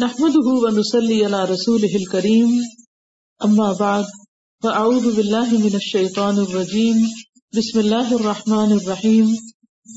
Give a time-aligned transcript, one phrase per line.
[0.00, 2.50] نحمده ونصلي على رسوله الكريم.
[3.44, 4.04] أما بعد،
[4.62, 6.96] فأعوذ بالله من الشيطان الرجيم.
[7.56, 9.36] بسم الله الرحمن الرحيم.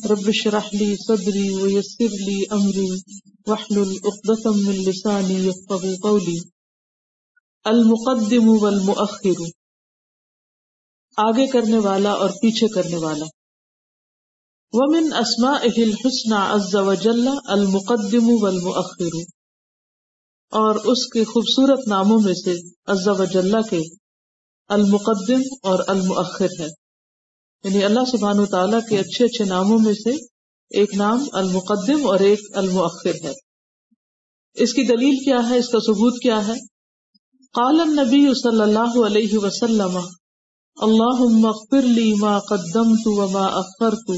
[0.10, 2.98] رب اشرح لي صدري ويسر لي أمري.
[3.48, 6.40] واحلل عقدة من لساني يفقهوا قولي.
[7.66, 9.42] المقدم والمؤخر.
[11.18, 13.26] آگے کرنے والا اور پیچھے کرنے والا.
[14.74, 19.37] ومن اسمائه الحسنى عز وجل المقدم والمؤخر.
[20.52, 22.56] اور اس کے خوبصورت ناموں میں سے
[22.88, 23.80] عزا وجاللہ کے
[24.68, 26.68] المقدم اور المؤخر ہے۔
[27.64, 30.12] یعنی اللہ سبحانہ تعالیٰ کے اچھے اچھے ناموں میں سے
[30.70, 33.32] ایک نام المقدم اور ایک المؤخر ہے۔
[34.54, 36.54] اس کی دلیل کیا ہے؟ اس کا ثبوت کیا ہے؟
[37.54, 39.98] قال النبی صلی اللہ علیہ وسلم
[40.76, 44.10] اللہ اغفر لی ما قدمت وما اخرت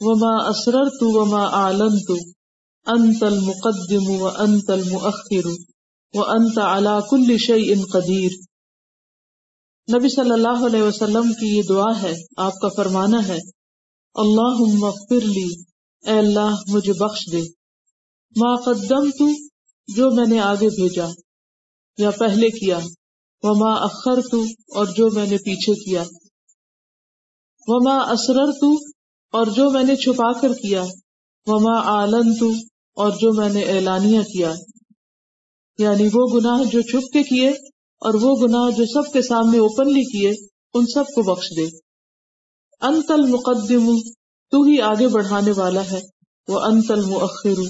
[0.00, 2.39] وما اسررت وما اعلنت۔
[2.86, 5.46] انت المقدم و انت المؤخر
[6.14, 8.30] و انت على كل شيء قدیر
[9.96, 13.38] نبی صلی اللہ علیہ وسلم کی یہ دعا ہے، آپ کا فرمانا ہے
[14.14, 15.62] اللہ اغفر لی،
[16.06, 17.40] اے اللہ مجھے بخش دے۔
[18.36, 19.22] ما قدمت،
[19.96, 21.06] جو میں نے آگے بھیجا،
[21.98, 22.78] یا پہلے کیا۔
[23.42, 24.34] وما اخرت،
[24.76, 26.04] اور جو میں نے پیچھے کیا۔
[27.66, 28.64] وما اسررت،
[29.32, 30.84] اور جو میں نے چھپا کر کیا۔
[31.46, 32.42] وما آلنت
[32.94, 34.54] اور جو میں نے اعلانیہ کیا۔
[35.78, 37.48] یعنی وہ گناہ جو چھپ کے کیے
[38.00, 40.30] اور وہ گناہ جو سب کے سامنے اوپنلی کیے،
[40.74, 41.66] ان سب کو بخش دے۔
[42.80, 43.90] انتل مقدم
[44.50, 46.00] تو ہی آگے بڑھانے والا ہے۔
[46.48, 47.60] وہ انتل مؤخر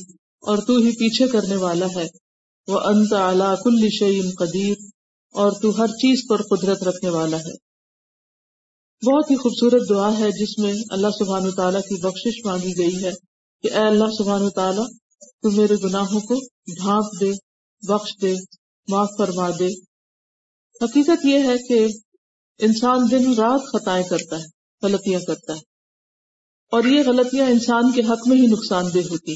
[0.40, 2.06] اور تو ہی پیچھے کرنے والا ہے۔
[2.68, 4.74] وہ انت اعلی کل شعین قدیر
[5.32, 7.70] اور تو ہر چیز پر قدرت رکھنے والا ہے۔
[9.06, 13.29] بہت ہی خوبصورت دعا ہے جس میں اللہ سبحان تعالیٰ کی بخشش مانگی گئی ہے۔
[13.62, 14.86] کہ اے اللہ سبحان تعالیٰ،
[15.42, 16.34] تو میرے گناہوں کو
[16.76, 17.32] ڈھانپ دے،
[17.88, 18.34] بخش دے،
[18.88, 19.66] معاف فرما دے۔
[20.84, 21.86] حقیقت یہ ہے کہ
[22.58, 24.44] انسان دن رات خطائیں کرتا ہے،
[24.82, 25.58] غلطیاں کرتا ہے۔
[26.72, 29.32] اور یہ غلطیاں انسان کے حق میں ہی نقصان دہ ہوتی۔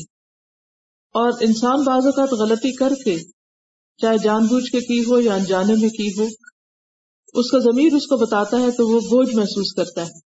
[1.15, 3.19] اور انسان بعض اوقات غلطی کر کے
[4.03, 6.27] چاہے جان بوجھ کے کی ہو یا انجانے میں کی ہو،
[7.33, 10.24] اس کا ضمیر اس کو بتاتا ہے تو وہ بوجھ محسوس کرتا ہے۔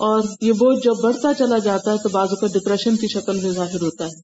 [0.00, 3.50] اور یہ بوجھ جب بڑھتا چلا جاتا ہے تو بعض اوقات ڈپریشن کی شکل میں
[3.50, 4.20] ظاہر ہوتا ہے۔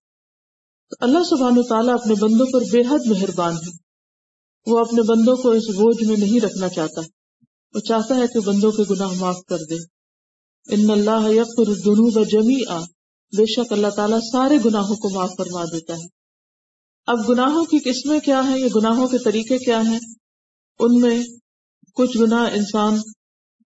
[0.90, 3.76] تو اللہ سبحانہ تعالیٰ اپنے بندوں پر بے حد مہربان ہے۔
[4.66, 7.00] وہ اپنے بندوں کو اس بوجھ میں نہیں رکھنا چاہتا۔
[7.74, 9.74] وہ چاہتا ہے کہ بندوں کے گناہ معاف کر دے۔
[10.74, 12.80] ان اللہ یقر الذنوب جمیعا۔
[13.36, 16.06] بے شک اللہ تعالیٰ سارے گناہوں کو معاف فرما دیتا ہے۔
[17.06, 19.98] اب گناہوں کی قسمیں کیا ہیں؟ یہ گناہوں کے طریقے کیا ہیں؟
[20.78, 21.22] ان میں
[21.94, 22.98] کچھ گناہ انسان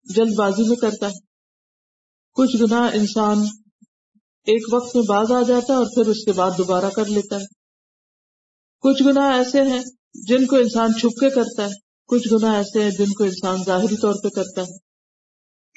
[0.04, 1.27] جلد بازی میں کرتا ہے۔
[2.38, 3.38] کچھ گناہ انسان
[4.46, 7.36] ایک وقت میں باز آ جاتا ہے اور پھر اس کے بعد دوبارہ کر لیتا
[7.36, 7.46] ہے۔
[8.80, 9.84] کچھ گناہ ایسے ہیں
[10.14, 11.74] جن کو انسان چھپ کے کرتا ہے،
[12.08, 14.78] کچھ گناہ ایسے ہیں جن کو انسان ظاہری طور پہ کرتا ہے۔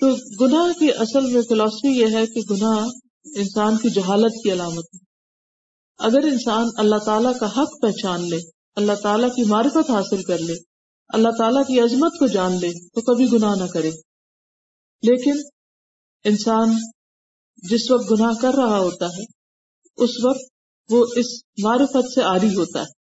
[0.01, 2.87] تو گناہ کی اصل میں فلاسفی یہ ہے کہ گناہ
[3.25, 4.99] انسان کی جہالت کی علامت ہے۔
[5.99, 8.39] اگر انسان اللہ تعالیٰ کا حق پہچان لے،
[8.77, 10.55] اللہ تعالیٰ کی معرفت حاصل کر لے،
[11.09, 13.91] اللہ تعالیٰ کی عظمت کو جان لے، تو کبھی گناہ نہ کرے۔
[15.03, 15.33] لیکن
[16.25, 16.77] انسان
[17.71, 19.25] جس وقت گناہ کر رہا ہوتا ہے،
[19.97, 20.51] اس وقت
[20.91, 21.27] وہ اس
[21.65, 22.99] معرفت سے آری ہوتا ہے۔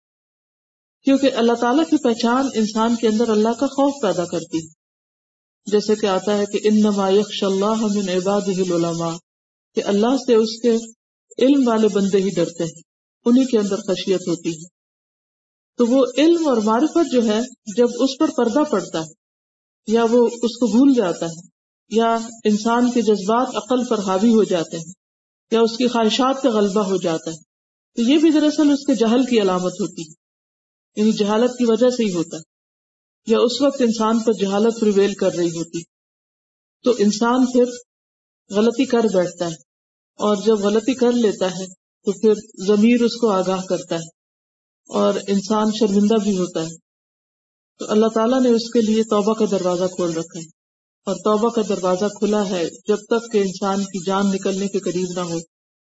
[1.05, 4.67] کیونکہ اللہ تعالیٰ کی پہچان انسان کے اندر اللہ کا خوف پیدا کرتی ہے۔
[5.65, 9.15] جیسے کہ آتا ہے کہ ان نما یکش اللہ من عباد العلماء،
[9.75, 10.75] کہ اللہ سے اس کے
[11.37, 12.81] علم والے بندے ہی ڈرتے ہیں،
[13.25, 14.67] انہی کے اندر خشیت ہوتی ہے۔
[15.77, 17.39] تو وہ علم اور معرفت جو ہے،
[17.77, 21.56] جب اس پر پردہ پڑتا ہے یا وہ اس کو بھول جاتا ہے
[21.91, 22.11] یا
[22.45, 24.93] انسان کے جذبات عقل پر حاوی ہو جاتے ہیں،
[25.51, 27.37] یا اس کی خواہشات کا غلبہ ہو جاتا ہے،
[27.97, 30.15] تو یہ بھی دراصل اس کے جہل کی علامت ہوتی ہے
[30.97, 32.41] یعنی جہالت کی وجہ سے ہی ہوتا ہے،
[33.27, 35.83] یا اس وقت انسان پر جہالت پریویل کر رہی ہوتی
[36.85, 37.71] تو انسان پھر
[38.49, 39.55] غلطی کر بیٹھتا ہے،
[40.19, 41.65] اور جب غلطی کر لیتا ہے،
[42.05, 44.09] تو پھر ضمیر اس کو آگاہ کرتا ہے،
[44.89, 46.75] اور انسان شرمندہ بھی ہوتا ہے۔
[47.79, 50.45] تو اللہ تعالیٰ نے اس کے لیے توبہ کا دروازہ کھول رکھا ہے۔
[51.07, 55.07] اور توبہ کا دروازہ کھلا ہے جب تک کہ انسان کی جان نکلنے کے قریب
[55.15, 55.37] نہ ہو۔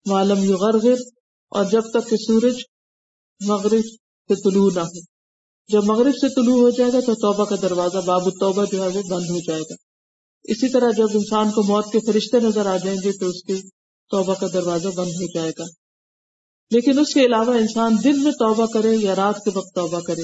[0.06, 0.56] معلوم یو
[1.50, 2.54] اور جب تک کہ سورج
[3.46, 3.84] مغرب
[4.28, 5.00] سے طلوع نہ ہو۔
[5.68, 8.88] جب مغرب سے طلوع ہو جائے گا تو توبہ کا دروازہ باب توبہ جو ہے
[8.88, 9.74] وہ بند ہو جائے گا۔
[10.44, 13.54] اسی طرح جب انسان کو موت کے فرشتے نظر آ جائیں گے تو اس کے
[14.10, 15.64] توبہ کا دروازہ بند ہو جائے گا۔
[16.70, 20.22] لیکن اس کے علاوہ انسان دن میں توبہ کرے یا رات کے وقت توبہ کرے،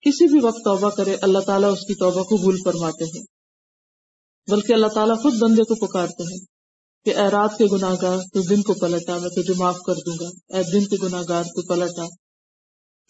[0.00, 3.24] کسی بھی وقت توبہ کرے، اللہ تعالیٰ اس کی توبہ کو بھول فرماتے ہیں۔
[4.50, 6.44] بلکہ اللہ تعالیٰ خود بندے کو پکارتے ہیں
[7.04, 10.16] کہ اے رات کے گناہ گار تو دن کو پلٹا، میں تجھے معاف کر دوں
[10.20, 12.02] گا۔ اے دن کے گناہ گار تو پلٹا،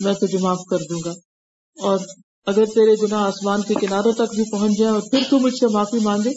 [0.01, 1.11] میں تجھے معاف کر دوں گا۔
[1.83, 1.99] اور
[2.47, 5.67] اگر تیرے گناہ آسمان کے کناروں تک بھی پہنچ جائیں اور پھر تو مجھ سے
[5.67, 6.31] معافی مانگے،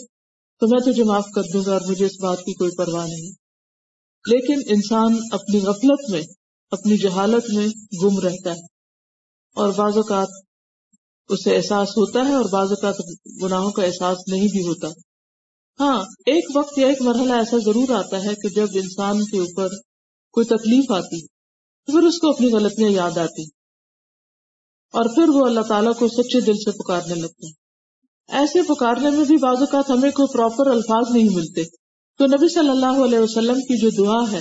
[0.60, 3.30] تو میں تجھے معاف کر دوں گا اور مجھے اس بات کی کوئی پرواہ نہیں۔
[4.26, 6.22] لیکن انسان اپنی غفلت میں،
[6.70, 7.66] اپنی جہالت میں
[8.02, 8.60] گم رہتا ہے۔
[9.54, 10.45] اور بعض اوقات
[11.28, 12.94] اسے احساس ہوتا ہے اور بعض اوقات
[13.42, 14.88] گناہوں کا احساس نہیں بھی ہوتا۔
[15.80, 19.68] ہاں ایک وقت یا ایک مرحلہ ایسا ضرور آتا ہے کہ جب انسان کے اوپر
[20.32, 21.26] کوئی تکلیف آتی
[21.86, 23.42] تو پھر اس کو اپنی غلطیاں یاد آتی
[24.92, 29.24] اور پھر وہ اللہ تعالیٰ کو سچے دل سے پکارنے لگتے۔ ہیں ایسے پکارنے میں
[29.24, 31.64] بھی بعض اوقات ہمیں کوئی پراپر الفاظ نہیں ملتے۔
[32.18, 34.40] تو نبی صلی اللہ علیہ وسلم کی جو دعا ہے،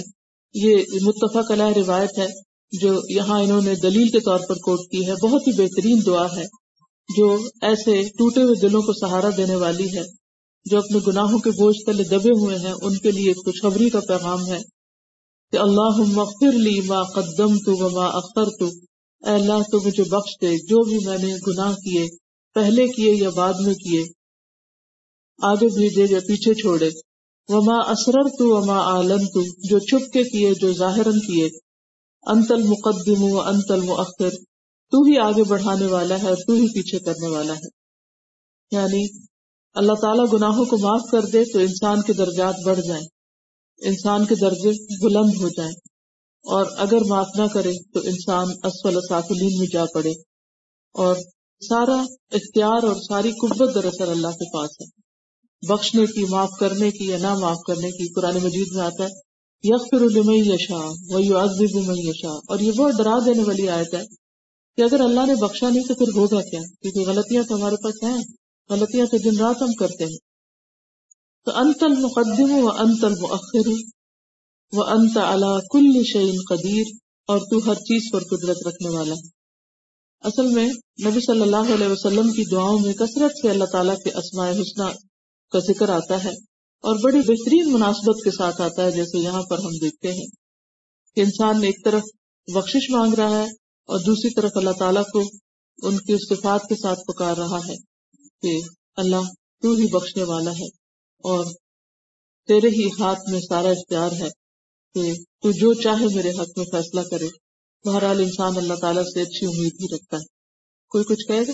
[0.53, 2.27] یہ متفق علیہ روایت ہے،
[2.81, 6.25] جو یہاں انہوں نے دلیل کے طور پر کوٹ کی ہے، بہت ہی بہترین دعا
[6.37, 6.64] ہے۔
[7.17, 10.03] جو ایسے ٹوٹے ہوئے دلوں کو سہارا دینے والی ہے،
[10.65, 14.47] جو اپنے گناہوں کے بوجھ تلے دبے ہوئے ہیں، ان کے لیے خوشخبری کا پیغام
[14.47, 14.59] ہے
[15.51, 18.65] کہ اللہ مغفر لی ما قدم تو ما اختر تو
[19.25, 22.07] اے اللہ، تو مجھے بخش دے۔ جو بھی میں نے گناہ کیے،
[22.53, 24.03] پہلے کیے یا بعد میں کیے،
[25.41, 26.89] آگے بھیجے یا پیچھے چھوڑے۔
[27.47, 31.49] وما اسرر تو وما عالم تو جو چھپ کے کیے، جو ظاہر کیے۔
[32.27, 34.29] انتل مقدم و انتل مؤخر
[34.91, 37.67] تو ہی آگے بڑھانے والا ہے اور تو ہی پیچھے کرنے والا ہے۔
[38.71, 39.07] یعنی
[39.73, 43.05] اللہ تعالیٰ گناہوں کو معاف کر دے تو انسان کے درجات بڑھ جائیں۔
[43.85, 44.71] انسان کے درجے
[45.05, 45.71] بلند ہو جائیں۔
[46.43, 50.11] اور اگر معاف نہ کرے تو انسان اسفل ساخلین میں جا پڑے۔
[50.93, 51.15] اور
[51.69, 52.01] سارا
[52.31, 55.05] اختیار اور ساری قوت دراصل اللہ کے پاس ہے۔
[55.69, 59.09] بخشنے کی، معاف کرنے کی یا نہ معاف کرنے کی قرآن مجید میں آتا ہے
[59.63, 64.24] یکفر المئی یشا وہی عزب میں یشا اور یہ بہت ڈرا دینے والی آیت ہے
[64.77, 68.03] کہ اگر اللہ نے بخشا نہیں تو پھر ہوگا کیا؟ کیونکہ غلطیاں تو ہمارے پاس
[68.03, 68.21] ہیں،
[68.69, 70.17] غلطیاں تو دن رات ہم کرتے ہیں۔
[71.47, 73.69] تو انتل مقدم و انتل مؤخر
[74.73, 76.91] وہ انت اللہ کل شعین قدیر،
[77.29, 79.33] اور تو ہر چیز پر قدرت رکھنے والا۔ ہے
[80.23, 80.67] اصل میں
[81.05, 84.89] نبی صلی اللہ علیہ وسلم کی دعاؤں میں کثرت سے اللہ تعالیٰ کے اسماء حسنہ
[85.51, 86.33] کا ذکر آتا ہے،
[86.83, 90.25] اور بڑی بہترین مناسبت کے ساتھ آتا ہے، جیسے یہاں پر ہم دیکھتے ہیں
[91.17, 92.03] کہ انسان ایک طرف
[92.47, 93.47] بخشش مانگ رہا ہے
[93.85, 95.19] اور دوسری طرف اللہ تعالیٰ کو
[95.87, 97.75] ان کی استفاد کے ساتھ پکار رہا ہے
[98.41, 99.21] کہ اللہ
[99.61, 100.65] تو ہی بخشنے والا ہے
[101.19, 101.45] اور
[102.47, 104.29] تیرے ہی ہاتھ میں سارا اختیار ہے
[104.93, 107.27] کہ تو جو چاہے میرے حق میں فیصلہ کرے۔
[107.85, 110.25] بہرحال انسان اللہ تعالیٰ سے اچھی امید ہی رکھتا ہے۔
[110.89, 111.51] کوئی کچھ کہے گا؟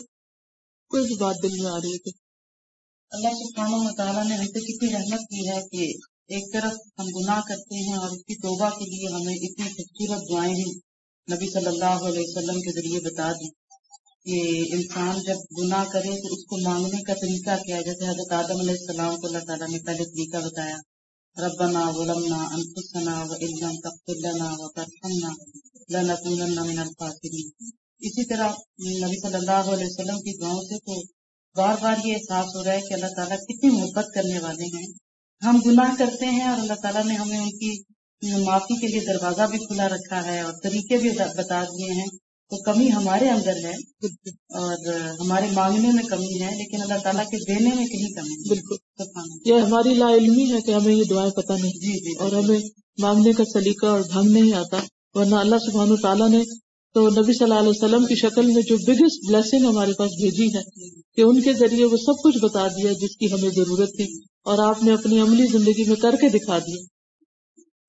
[0.90, 2.10] کوئی بھی بات دل میں آ رہی ہے
[3.12, 5.94] اللہ سبحانہ و تعالیٰ نے ہم کتنی رحمت کی ہے کہ
[6.34, 10.22] ایک طرف ہم گناہ کرتے ہیں اور اس کی توبہ کے لیے ہمیں اتنی خوبصورت
[10.32, 10.91] دعائیں ہیں۔
[11.28, 13.50] نبی صلی اللہ علیہ وسلم کے ذریعے بتا دیں
[14.26, 14.40] کہ
[14.74, 18.60] انسان جب گناہ کرے تو اس کو مانگنے کا طریقہ کیا ہے؟ جیسے حضرت آدم
[18.60, 20.78] علیہ السلام کو اللہ تعالیٰ نے پہلے طریقہ بتایا،
[21.38, 25.32] ربنا ظلمنا انفسنا وان تغفر لنا وترحمنا
[25.90, 27.50] لنكونن من الخاسرين
[28.00, 28.50] اسی طرح
[29.00, 31.02] نبی صلی اللہ علیہ وسلم کی دعاؤں سے تو
[31.56, 34.88] بار بار یہ احساس ہو رہا ہے کہ اللہ تعالیٰ کتنی محبت کرنے والے ہیں۔
[35.42, 37.72] ہم گناہ کرتے ہیں اور اللہ تعالیٰ نے ہمیں ان کی
[38.24, 42.58] معافی کے لیے دروازہ بھی کھلا رکھا ہے اور طریقے بھی بتا دیے ہیں۔ تو
[42.64, 43.74] کمی ہمارے اندر ہے
[44.50, 48.76] اور ہمارے مانگنے میں کمی ہے لیکن اللہ تعالیٰ کے دینے میں کہیں کمی بالکل۔
[49.46, 52.60] یہ ہماری لا علمی ہے کہ ہمیں یہ دعائیں پتہ نہیں۔ جی جی اور ہمیں
[53.00, 54.80] مانگنے کا سلیقہ اور ڈھنگ نہیں آتا۔
[55.14, 56.44] ورنہ اللہ سبحانہ تعالیٰ نے
[56.94, 60.48] تو نبی صلی اللہ علیہ وسلم کی شکل میں جو بگیسٹ بلیسنگ ہمارے پاس بھیجی
[60.56, 60.62] ہے
[61.16, 64.06] کہ ان کے ذریعے وہ سب کچھ بتا دیا جس کی ہمیں ضرورت تھی
[64.44, 66.91] اور آپ نے اپنی عملی زندگی میں کر کے دکھا دیا۔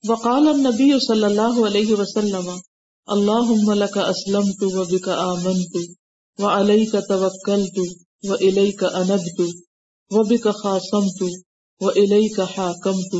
[0.09, 2.49] وقال النبی صلی اللہ علیہ وسلم
[3.06, 5.76] اللہ لك اسلمت وبك آمنت
[6.38, 7.78] وعليك توكلت
[8.30, 9.40] وإليك أنبت
[10.12, 11.23] وبك خاصمت
[11.80, 13.14] وإليك حاكمت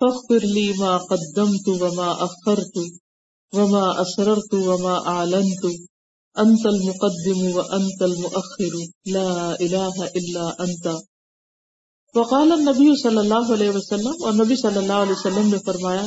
[0.00, 2.76] فاغفر لي ما قدمت وما أخرت
[3.54, 5.64] وما أسررت وما أعلنت
[6.38, 8.74] أنت المقدم وأنت المؤخر،
[9.06, 10.96] لا إله إلا أنت
[12.14, 16.02] وقال النبی صلی اللہ علیہ وسلم اور نبی صلی اللہ علیہ وسلم نے فرمایا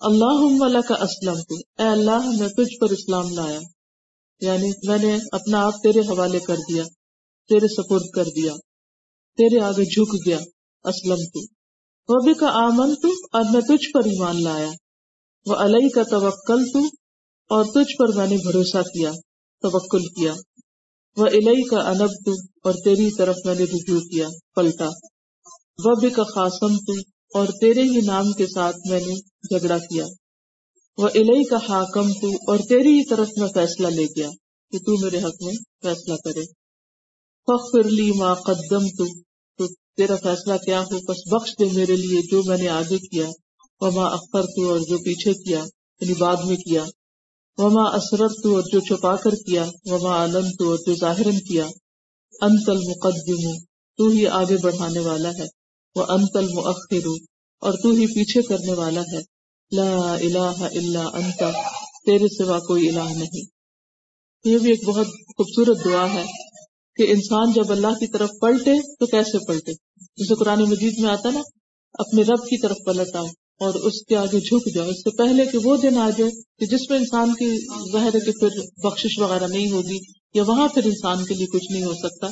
[0.00, 3.58] اللہ کا اسلم تو اے اللہ، میں تجھ پر اسلام لایا۔
[4.40, 6.82] یعنی میں نے اپنا آپ تیرے حوالے کر دیا،
[7.48, 8.52] تیرے سپرد کر دیا،
[9.36, 10.38] تیرے آگے جھک گیا
[10.84, 11.40] اسلم تو
[12.08, 14.70] وہ بھی کا آمن تو اور میں تجھ پر ایمان لایا۔
[15.46, 16.78] وہ علیہ کا توکل تو
[17.50, 19.12] اور تجھ پر میں نے بھروسہ کیا،
[19.62, 20.34] توکل کیا۔
[21.16, 22.32] وہ الہی کا انب تو
[22.64, 24.88] اور تیری طرف میں نے رجوع کیا، پلٹا۔
[25.84, 26.92] وہ بھی کا خاصم تو،
[27.34, 30.04] اور تیرے ہی نام کے ساتھ میں نے جھگڑا کیا۔
[30.98, 34.28] وہ الہی کا حاکم تو، اور تیری ہی طرف میں فیصلہ لے گیا
[34.70, 36.42] کہ تو میرے حق میں فیصلہ کرے۔
[37.46, 39.04] فخر لی ما قدم تو
[39.58, 43.26] تو تیرا فیصلہ کیا ہو؟ بس بخش دے میرے لیے جو میں نے آگے کیا۔
[43.80, 45.58] اور ماں اختر تو اور جو پیچھے کیا
[46.00, 46.84] یعنی بعد میں کیا۔
[47.56, 51.66] وما اسرر تو اور جو چھپا کر کیا۔ وما علم تو اور جو ظاہر کیا۔
[52.40, 53.58] انت المقدم،
[53.96, 55.61] تو ہی آگے بڑھانے والا ہے۔
[55.94, 57.06] وہ انت المؤخر
[57.60, 59.20] اور تو ہی پیچھے کرنے والا ہے۔
[59.72, 61.38] لا الہ الا انت
[62.06, 63.44] تیرے سوا کوئی الہ نہیں۔
[64.44, 66.24] یہ بھی ایک بہت خوبصورت دعا ہے
[66.96, 69.72] کہ انسان جب اللہ کی طرف پلٹے تو کیسے پلٹے؟
[70.16, 71.40] جسے قرآن مجید میں آتا نا،
[71.92, 73.26] اپنے رب کی طرف پلٹ آؤ
[73.60, 76.66] اور اس کے آگے جھک جاؤ۔ اس سے پہلے کہ وہ دن آ جائے کہ
[76.66, 78.48] جس میں انسان کی ظاہر ہے کہ پھر
[78.82, 79.98] بخشش وغیرہ نہیں ہوگی
[80.34, 82.26] یا وہاں پھر انسان کے لیے کچھ نہیں ہو سکتا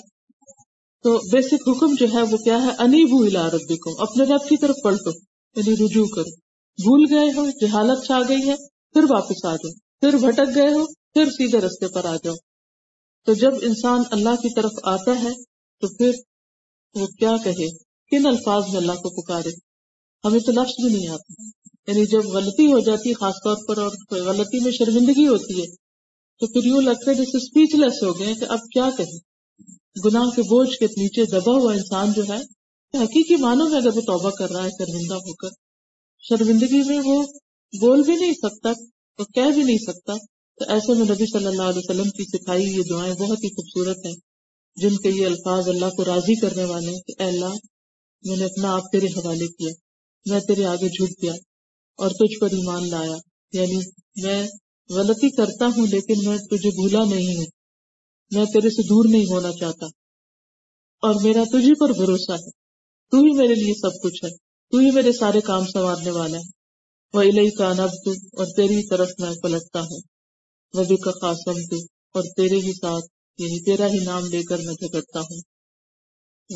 [1.02, 4.74] تو بیسک حکم جو ہے وہ کیا ہے؟ انیبو الا ربکم اپنے رب کی طرف
[4.84, 5.10] پلٹو
[5.56, 6.34] یعنی رجوع کرو۔
[6.82, 8.54] بھول گئے ہو، جہالت چھا گئی ہے،
[8.92, 12.34] پھر واپس آ جاؤ۔ پھر بھٹک گئے ہو، پھر سیدھے رستے پر آ جاؤ۔
[13.26, 15.30] تو جب انسان اللہ کی طرف آتا ہے،
[15.80, 16.10] تو پھر
[16.94, 17.68] وہ کیا کہے؟
[18.10, 19.50] کن الفاظ میں اللہ کو پکارے؟
[20.24, 21.42] ہمیں تو لفظ بھی نہیں آتا۔
[21.86, 25.66] یعنی جب غلطی ہو جاتی ہے خاص طور پر اور غلطی میں شرمندگی ہوتی ہے،
[26.40, 29.29] تو پھر یوں لگتا ہے جیسے اسپیچ لیس ہو گئے کہ اب کیا کہیں؟
[30.04, 32.38] گناہ کے بوجھ کے نیچے دبا ہوا انسان جو ہے
[32.94, 35.48] حقیقی معنوں میں اگر وہ توبہ کر رہا ہے، شرمندہ ہو کر،
[36.18, 37.22] شرمندگی میں وہ
[37.80, 38.72] بول بھی نہیں سکتا،
[39.18, 40.12] وہ کہہ بھی نہیں سکتا۔
[40.58, 44.06] تو ایسے میں نبی صلی اللہ علیہ وسلم کی سکھائی، یہ دعائیں بہت ہی خوبصورت
[44.06, 44.14] ہیں،
[44.76, 47.54] جن کے یہ الفاظ اللہ کو راضی کرنے والے ہیں کہ اے اللہ،
[48.22, 49.72] میں نے اپنا آپ تیرے حوالے کیا،
[50.30, 51.32] میں تیرے آگے جھک گیا
[51.98, 53.16] اور تجھ پر ایمان لایا۔
[53.52, 53.76] یعنی
[54.22, 54.48] میں
[54.90, 57.59] غلطی کرتا ہوں، لیکن میں تجھے بھولا نہیں ہوں۔
[58.30, 59.86] میں تیرے سے دور نہیں ہونا چاہتا۔
[61.02, 62.50] اور میرا تجھے پر بھروسہ ہے۔
[63.10, 64.30] تو ہی میرے لیے سب کچھ ہے۔
[64.70, 66.60] تو ہی میرے سارے کام سنوارنے والا ہے۔
[67.12, 70.00] وہ الہی کا نب تو اور تیری طرف میں پلٹتا ہوں۔
[70.74, 71.76] وہ بھی کا خاصم تو
[72.14, 73.04] اور تیرے ہی ساتھ
[73.38, 75.40] یعنی تیرا ہی نام لے کر میں جھگڑتا ہوں۔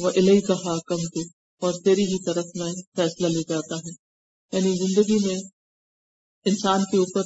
[0.02, 1.20] وہ الہی کا حاکم تو
[1.60, 3.90] اور تیری ہی طرف میں فیصلہ لے جاتا ہوں۔
[4.52, 5.36] یعنی زندگی میں
[6.44, 7.22] انسان کے اوپر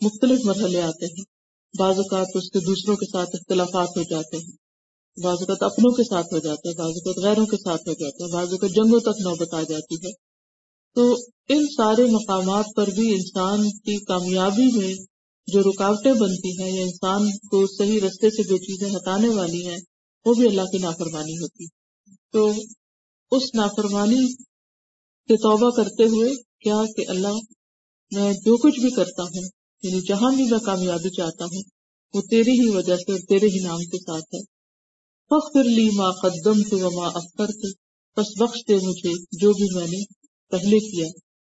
[0.00, 1.37] مختلف مرحلے آتے ہیں۔
[1.78, 4.56] بعض اوقات اس کے دوسروں کے ساتھ اختلافات ہو جاتے ہیں۔
[5.22, 8.24] بعض اوقات اپنوں کے ساتھ ہو جاتے ہیں بعض اوقات غیروں کے ساتھ ہو جاتے
[8.24, 10.12] ہیں بعض اوقات جنگوں تک نوبت آ جاتی ہے۔
[10.94, 11.14] تو
[11.48, 14.94] ان سارے مقامات پر بھی انسان کی کامیابی میں
[15.46, 19.76] جو رکاوٹیں بنتی ہیں یا انسان کو صحیح رستے سے جو چیزیں ہٹانے والی ہیں،
[20.24, 21.66] وہ بھی اللہ کی نافرمانی ہوتی
[22.32, 22.52] تو
[23.36, 24.32] اس نافرمانی
[25.28, 27.34] سے توبہ کرتے ہوئے کیا کہ اللہ،
[28.12, 31.62] میں جو کچھ بھی کرتا ہوں یعنی جہاں بھی میں کامیابی چاہتا ہوں،
[32.14, 34.58] وہ تیری ہی وجہ سے اور تیرے ہی نام کے ساتھ ہے۔
[35.30, 39.86] فخر لی ماں قدم تو ماں اختر تھے بس بخش دے مجھے جو بھی میں
[39.86, 40.04] نے
[40.50, 41.06] پہلے کیا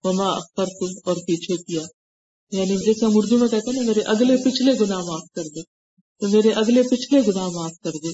[0.04, 1.82] وما اختر تم اور پیچھے کیا۔
[2.52, 5.62] یعنی جیسے ہم اردو میں کہتے ہیں نا، میرے اگلے پچھلے گناہ معاف کر دے۔
[6.20, 8.10] تو میرے اگلے پچھلے گناہ معاف کر دے۔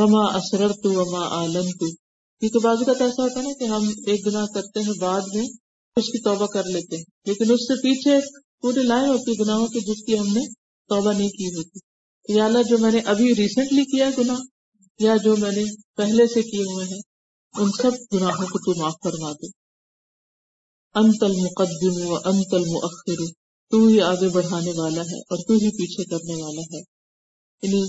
[0.00, 1.90] وما اسرر تو وما عالم تو
[2.40, 5.42] کیونکہ بازو کا ایسا ہوتا ہے نا کہ ہم ایک گناہ کرتے ہیں، بعد میں
[5.96, 9.80] اس کی توبہ کر لیتے ہیں، لیکن اس سے پیچھے پوری لائن ہوتی گناہوں کی
[9.80, 10.40] جس کی ہم نے
[10.88, 11.78] توبہ نہیں کی ہوتی۔
[12.36, 14.36] یا اللہ، جو میں نے ابھی ریسنٹلی کیا گناہ،
[15.00, 15.64] یا جو میں نے
[15.96, 17.00] پہلے سے کیے ہوئے ہیں،
[17.54, 19.46] ان سب گناہوں کو تو معاف فرما دے۔
[20.94, 23.24] انت المقدم و انت المؤخر،
[23.70, 26.80] تو ہی آگے بڑھانے والا ہے اور تو ہی پیچھے کرنے والا ہے۔
[27.62, 27.82] یعنی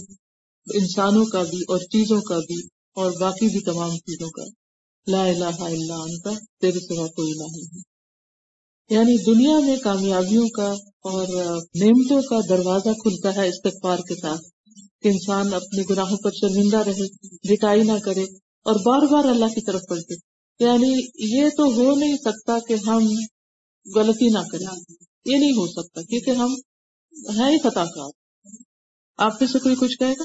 [0.74, 4.44] انسانوں کا بھی اور چیزوں کا بھی اور باقی بھی تمام چیزوں کا۔
[5.12, 6.28] لا الہ الا انت،
[6.62, 7.97] تیرے سوا کوئی نہ نہیں۔
[8.90, 11.28] یعنی دنیا میں کامیابیوں کا اور
[11.82, 14.42] نعمتوں کا دروازہ کھلتا ہے استغفار کے ساتھ
[15.02, 18.24] کہ انسان اپنے گناہوں پر شرمندہ رہے، رٹائی نہ کرے
[18.66, 20.14] اور بار بار اللہ کی طرف پلٹے
[20.64, 20.96] یعنی
[21.36, 23.08] یہ تو ہو نہیں سکتا کہ ہم
[23.96, 24.68] غلطی نہ کریں۔
[25.26, 26.54] یہ نہیں ہو سکتا کیونکہ ہم
[27.40, 28.10] ہیں ہی خطا کار۔
[29.18, 30.24] آپ میں سے کوئی کچھ کہے گا؟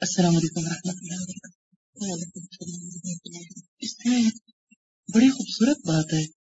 [0.00, 2.14] السلام علیکم و
[3.80, 4.22] اس میں
[5.14, 6.37] بڑی خوبصورت بات ہے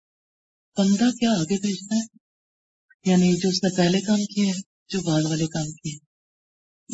[0.78, 2.00] بندہ کیا آگے بھیجتا ہے؟
[3.10, 5.98] یعنی جو اس نے پہلے کام کیے ہیں، جو بعد والے کام کیے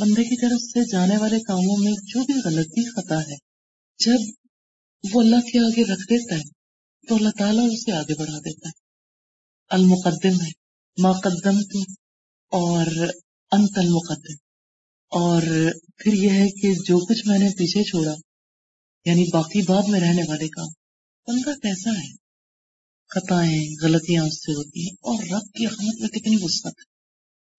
[0.01, 3.37] بندے کی طرف سے جانے والے کاموں میں جو بھی غلطی خطا ہے،
[3.99, 4.19] جب
[5.13, 6.43] وہ اللہ کے آگے رکھ دیتا ہے،
[7.09, 8.81] تو اللہ تعالیٰ اسے آگے بڑھا دیتا ہے۔
[9.71, 10.51] المقدم ہے
[10.99, 11.81] مقدم تو
[12.51, 12.87] اور
[13.51, 14.35] انت المقدم۔
[15.11, 15.43] اور
[15.97, 18.15] پھر یہ ہے کہ جو کچھ میں نے پیچھے چھوڑا
[19.05, 20.69] یعنی باقی بعد میں رہنے والے کام،
[21.27, 22.20] ان کا کیسا ہے؟
[23.11, 26.91] خطائیں غلطیاں اس سے ہوتی ہیں اور رب کی حمد میں کتنی وسعت ہے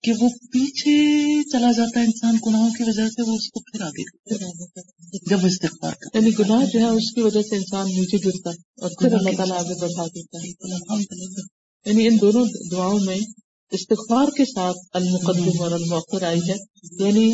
[0.04, 0.96] کہ وہ پیچھے
[1.44, 4.04] چلا جاتا ہے انسان گناہوں کی وجہ سے وہ اس کو پھر آگے
[5.30, 8.56] جب استغفار کرتا یعنی گناہ جو ہے اس کی وجہ سے انسان نیچے گرتا ہے
[8.82, 10.50] اور پھر اللہ تعالیٰ آگے بڑھا دیتا ہے۔
[11.86, 13.20] یعنی ان دونوں دعاؤں میں
[13.72, 16.56] استغفار کے ساتھ المقدم اور الموخر آئی ہے۔
[17.06, 17.32] یعنی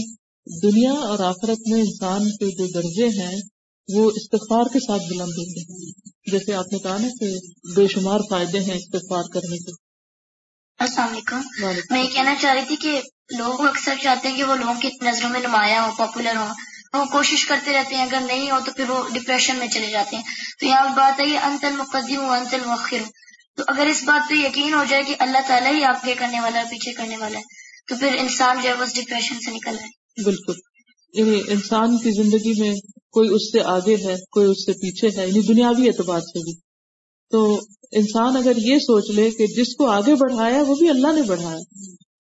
[0.63, 3.35] دنیا اور آخرت میں انسان کے جو درجے ہیں
[3.93, 5.91] وہ استغفار کے ساتھ بلند ہوتے ہیں
[6.31, 7.25] جیسے آپ نے کہا نا کہ
[7.75, 9.71] بے شمار فائدے ہیں استغفار کرنے کے۔
[10.79, 11.41] السلام علیکم۔
[11.89, 13.01] میں یہ کہنا چاہ رہی تھی کہ
[13.37, 16.49] لوگ اکثر چاہتے ہیں کہ وہ لوگوں کی نظروں میں نمایاں ہو پاپولر ہوں۔
[16.93, 20.15] وہ کوشش کرتے رہتے ہیں اگر نہیں ہو تو پھر وہ ڈپریشن میں چلے جاتے
[20.15, 20.23] ہیں۔
[20.59, 23.11] تو یہاں بات ہے انت المقدم ہوں انت المؤخر ہوں
[23.57, 26.59] تو اگر اس بات پہ یقین ہو جائے کہ اللہ تعالیٰ ہی آگے کرنے والا
[26.59, 27.43] ہے پیچھے کرنے والا ہے
[27.87, 30.53] تو پھر انسان جو ہے اس ڈپریشن سے نکل رہا ہے بالکل۔
[31.13, 32.75] یعنی انسان کی زندگی میں
[33.11, 36.51] کوئی اس سے آگے ہے، کوئی اس سے پیچھے ہے یعنی دنیاوی اعتبار سے بھی۔
[37.31, 37.59] تو
[37.91, 41.57] انسان اگر یہ سوچ لے کہ جس کو آگے بڑھایا وہ بھی اللہ نے بڑھایا۔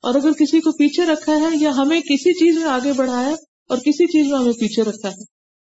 [0.01, 3.35] اور اگر کسی کو پیچھے رکھا ہے یا ہمیں کسی چیز میں آگے بڑھایا
[3.69, 5.23] اور کسی چیز میں ہمیں پیچھے رکھا ہے،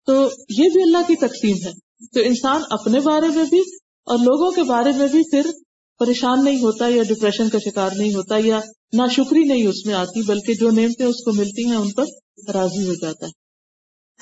[0.06, 0.14] تو
[0.50, 1.72] یہ بھی اللہ کی تقسیم ہے۔
[2.14, 3.60] تو انسان اپنے بارے میں بھی
[4.06, 5.42] اور لوگوں کے بارے میں بھی پھر
[6.00, 8.60] پریشان نہیں ہوتا یا ڈپریشن کا شکار نہیں ہوتا یا
[8.94, 12.06] ناشکری نہیں اس میں آتی، بلکہ جو نعمتیں اس کو ملتی ہیں ان پر
[12.54, 13.32] راضی ہو جاتا ہے۔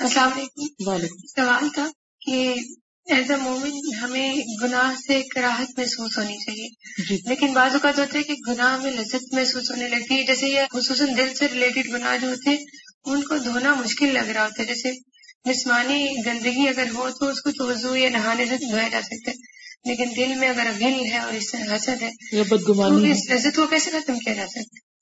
[0.03, 1.87] السلام علیکم۔ وعلیکم سوال تھا
[2.25, 2.53] کہ
[3.05, 6.67] ایز اے مومن ہمیں گناہ سے کراہت محسوس ہونی چاہیے۔
[7.09, 10.47] جی۔ لیکن بعض اوقات ہوتا ہے کہ گناہ میں لذت محسوس ہونے لگتی ہے۔ جیسے
[10.47, 12.57] یہ خصوصاً دل سے ریلیٹڈ گناہ جو ہوتے ہیں
[13.05, 14.91] ان کو دھونا مشکل لگ رہا ہوتا ہے۔ جیسے
[15.45, 19.59] جسمانی گندگی اگر ہو تو اس کو توضو یا نہانے سے دھویا جا سکتا ہے۔
[19.85, 22.09] لیکن دل میں اگر غل ہے اور اس سے حسد ہے
[22.43, 22.67] تو
[23.11, 24.99] اس لذت کو کیسے ختم کیا جا سکتا ہے؟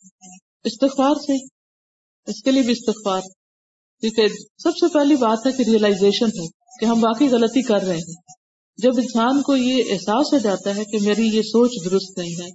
[0.63, 1.56] استغفار سے۔
[2.27, 3.21] اس کے لیے بھی استغفار۔
[4.01, 4.27] کیونکہ
[4.63, 6.47] سب سے پہلی بات ہے کہ ریئلائزیشن ہے
[6.79, 8.37] کہ ہم واقعی غلطی کر رہے ہیں۔
[8.77, 12.47] جب انسان کو یہ احساس ہو جاتا ہے کہ میری یہ سوچ درست نہیں ہے،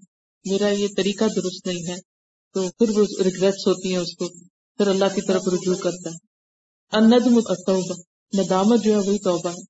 [0.50, 1.96] میرا یہ طریقہ درست نہیں ہے،
[2.54, 4.28] تو پھر وہ ریگریٹس ہوتی ہیں اس کو،
[4.76, 6.32] پھر اللہ کی طرف رجوع کرتا ہے۔
[6.92, 7.94] الندم التوبہ،
[8.38, 9.62] ندامت جو ہے وہی توبہ ہے۔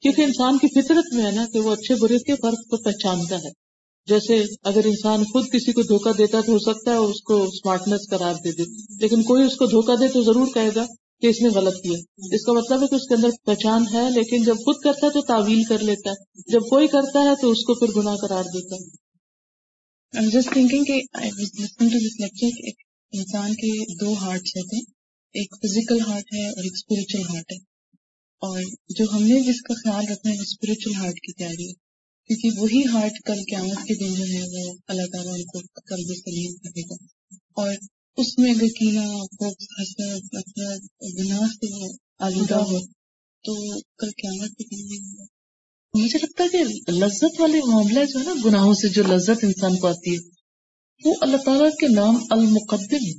[0.00, 3.36] کیونکہ انسان کی فطرت میں ہے نا کہ وہ اچھے برے کے فرق کو پہچانتا
[3.36, 3.61] ہے۔
[4.06, 8.00] جیسے اگر انسان خود کسی کو دھوکا دیتا تو ہو سکتا ہے اس کو اسمارٹنیس
[8.10, 8.62] قرار دے دے۔
[9.00, 10.86] لیکن کوئی اس کو دھوکا دے تو ضرور کہے گا
[11.20, 11.98] کہ اس نے غلط کیا۔
[12.34, 15.12] اس کا مطلب ہے کہ اس کے اندر پہچان ہے، لیکن جب خود کرتا ہے
[15.12, 18.44] تو تعویل کر لیتا ہے۔ جب کوئی کرتا ہے تو اس کو پھر گناہ قرار
[18.44, 19.02] دیتا ہے۔
[20.18, 21.00] I'm just کہ
[23.12, 24.84] انسان کے دو ہارٹس رہتے ہیں۔
[25.32, 27.58] ایک فزیکل ہارٹ ہے اور ایک اسپرچل ہارٹ ہے۔
[28.40, 31.81] اور جو ہم نے جس کا خیال رکھنا ہے اسپرچل ہارٹ کی تیاری ہے۔
[32.34, 36.14] کیونکہ وہی ہارٹ کل قیامت کے دن جو ہے وہ اللہ تعالیٰ ان کو قلب
[36.16, 36.94] سلیم کرے گا۔
[37.56, 37.74] اور
[38.16, 42.78] اس میں اگر کینا خوف، حسد نفرت گناہ سے وہ آلودہ ہو،
[43.44, 45.26] تو کل قیامت کے دن میں
[45.94, 49.76] مجھے لگتا ہے کہ لذت والے معاملے جو ہے نا، گناہوں سے جو لذت انسان
[49.76, 50.18] کو آتی ہے،
[51.04, 53.10] وہ اللہ تعالیٰ کے نام المقدم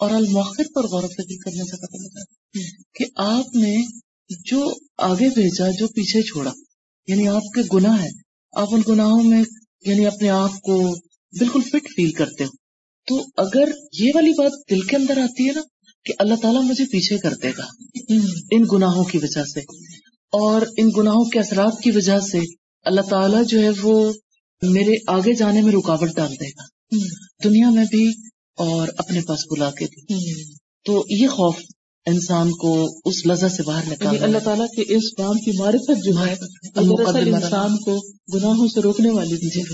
[0.00, 2.24] اور المؤخر پر غور و فکر کرنے سے پتہ لگا
[2.94, 3.76] کہ آپ نے
[4.44, 6.52] جو آگے بھیجا، جو پیچھے چھوڑا
[7.08, 8.25] یعنی آپ کے گناہ ہے
[8.56, 9.42] آپ ان گناہوں میں
[9.84, 10.76] یعنی اپنے آپ کو
[11.32, 12.50] بالکل فٹ فیل کرتے ہو۔
[13.08, 15.62] تو اگر یہ والی بات دل کے اندر آتی ہے نا
[16.06, 17.66] کہ اللہ تعالیٰ مجھے پیچھے کر دے گا
[18.50, 19.60] ان گناہوں کی وجہ سے،
[20.32, 22.40] اور ان گناہوں کے اثرات کی وجہ سے
[22.86, 24.12] اللہ تعالیٰ جو ہے وہ
[24.62, 26.64] میرے آگے جانے میں رکاوٹ ڈال دے گا۔
[27.44, 28.04] دنیا میں بھی
[28.58, 30.44] اور اپنے پاس بلا کے بھی۔
[30.86, 31.56] تو یہ خوف
[32.06, 32.72] انسان کو
[33.04, 36.34] اس لذت سے باہر یعنی نکال اللہ تعالیٰ کے اس کام کی معرفت جو ہے
[37.34, 37.94] انسان کو
[38.34, 39.64] گناہوں سے روکنے والی بھی ہے۔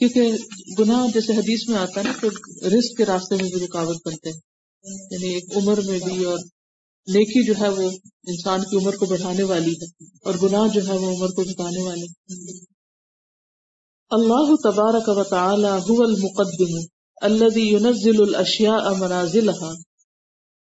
[0.00, 0.36] کیونکہ
[0.78, 2.26] گناہ جیسے حدیث میں آتا ہے نا کہ
[2.66, 4.40] رزق کے راستے میں بھی رکاوٹ بنتے ہیں۔
[5.10, 6.38] یعنی ایک عمر میں بھی اور
[7.08, 7.90] نیکی جو ہے وہ
[8.26, 9.88] انسان کی عمر کو بڑھانے والی ہے
[10.24, 12.06] اور گناہ جو ہے وہ عمر کو گھٹانے والے
[14.10, 16.74] اللہ تبارک و تعالی هو المقدم
[17.22, 19.93] الذي ينزل الاشیاء منازلها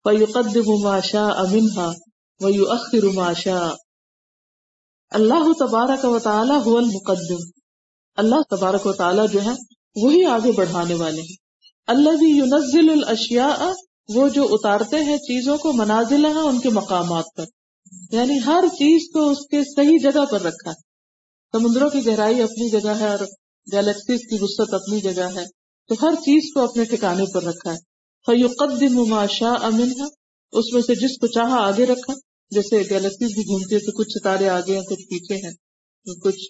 [0.04, 1.92] ويقدم ما شاء منها
[2.40, 3.74] ويؤخر ما شاء۔
[5.10, 7.60] اللہ تبارک و تعالی هو المقدم۔
[8.16, 9.50] اللہ تبارک و تعالی جو ہے،
[9.96, 11.36] وہی آگے بڑھانے والے ہیں۔
[11.86, 13.72] الذي ينزل الاشیاء
[14.14, 17.44] وہ جو اتارتے ہیں چیزوں کو، منازل ہیں ان کے مقامات پر۔
[18.12, 20.94] یعنی ہر چیز کو اس کے صحیح جگہ پر رکھا ہے۔
[21.52, 23.18] سمندروں کی گہرائی اپنی جگہ ہے اور
[23.72, 25.44] گیلیکسیز کی وسط اپنی جگہ ہے۔
[25.88, 27.93] تو ہر چیز کو اپنے ٹھکانے پر رکھا ہے۔
[28.26, 30.06] فیقدم ما شاء منها
[30.52, 32.12] اس میں سے جس کو چاہا آگے رکھا،
[32.50, 35.52] جیسے گیلیکسیز بھی گھومتی ہے تو کچھ ستارے آگے ہیں، کچھ پیچھے ہیں،
[36.24, 36.42] کچھ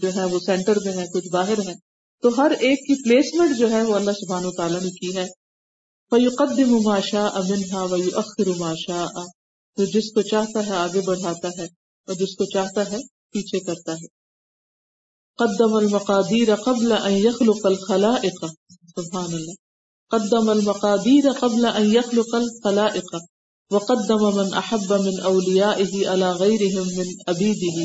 [0.00, 1.74] جو ہے وہ سینٹر میں ہے کچھ باہر ہے
[2.22, 5.26] تو ہر ایک کی پلیسمنٹ جو ہے وہ اللہ سبحانہ و تعالیٰ نے کی ہے۔
[6.10, 9.22] فیقدم ما شاء منها ويؤخر ما شاء،
[9.76, 11.64] تو جس کو چاہتا ہے آگے بڑھاتا ہے
[12.08, 12.96] اور جس کو چاہتا ہے
[13.32, 14.06] پیچھے کرتا ہے۔
[15.36, 18.44] قدم المقادیر قبل ان يخلق الخلائق،
[18.96, 19.63] سبحان اللہ۔
[20.10, 23.10] قدم المقادیر قبل ان يخلق الخلائق،
[23.70, 27.78] وقدم من احب من اولیائه على غيرهم من عبيده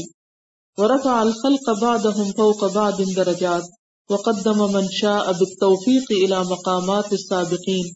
[0.78, 3.64] ورفع الخلق بعضهم فوق بعض درجات،
[4.10, 7.94] وقدم من شاء بالتوفيق الى مقامات السابقين،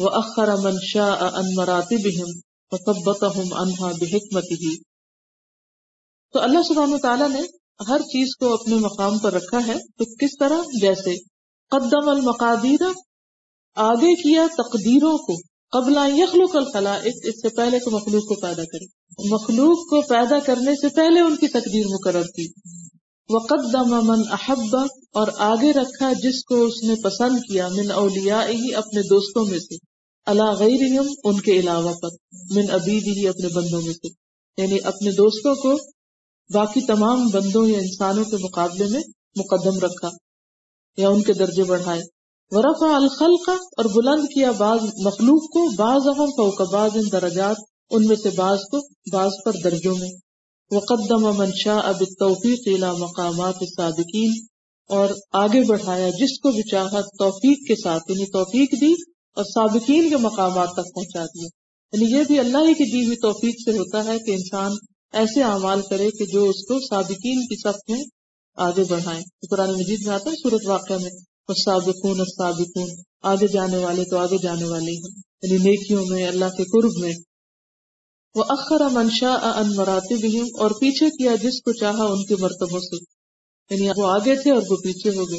[0.00, 2.40] وأخر من شاء عن مراتبهم،
[2.72, 4.74] وثبتهم عنها بحکمته
[6.32, 7.40] تو اللہ سبحانہ تعالیٰ نے
[7.88, 11.14] ہر چیز کو اپنے مقام پر رکھا ہے، تو کس طرح؟ جیسے
[11.70, 12.80] قدم المقادیر
[13.74, 15.36] آگے کیا تقدیروں کو
[15.72, 20.72] قبل یخلق الخلائق، اس سے پہلے تو مخلوق کو پیدا کرے مخلوق کو پیدا کرنے
[20.72, 22.48] سے پہلے ان کی تقدیر مقرر کی۔
[23.28, 24.76] وقدم من احب
[25.12, 29.58] اور آگے رکھا جس کو اس نے پسند کیا، من اولیا ہی اپنے دوستوں میں
[29.58, 29.74] سے۔
[30.26, 32.08] اللہ غیر ان کے علاوہ پر۔
[32.54, 34.08] من ابید ہی اپنے بندوں میں سے۔
[34.62, 35.78] یعنی اپنے دوستوں کو
[36.54, 39.02] باقی تمام بندوں یا انسانوں کے مقابلے میں
[39.36, 40.10] مقدم رکھا
[40.96, 42.02] یا ان کے درجے بڑھائے۔
[42.56, 47.56] ورفع الخلق اور بلند کیا بعض مخلوق کو، بعض اہم فوق بعض ان درجات،
[47.90, 48.78] ان میں سے بعض کو
[49.12, 50.08] بعض پر درجوں میں۔
[50.70, 54.30] وقدم من شاء اب توفیق الى مقامات الصادقین
[54.88, 58.92] اور آگے بڑھایا، جس کو بھی چاہا توفیق کے ساتھ یعنی توفیق دی
[59.36, 61.48] اور سابقین کے مقامات تک پہنچا دیا۔
[61.92, 64.72] یعنی یہ بھی اللہ ہی کی دی ہوئی توفیق سے ہوتا ہے کہ انسان
[65.12, 68.04] ایسے اعمال کرے کہ جو اس کو سابقین کی صف میں
[68.56, 71.10] آگے بڑھائیں۔ قرآن مجید میں آتا ہے صورت واقعہ میں
[71.52, 72.90] سابقون السابقون،
[73.22, 77.12] آگے جانے والے تو آگے جانے والے ہیں۔ یعنی نیکیوں میں، اللہ کے قرب میں۔
[78.34, 80.26] وہ اخر منشا ان مراتب
[80.58, 83.14] اور پیچھے کیا جس کو چاہا ان کے مرتبوں سے۔
[83.74, 85.38] یعنی وہ آگے تھے اور وہ پیچھے ہو گئے۔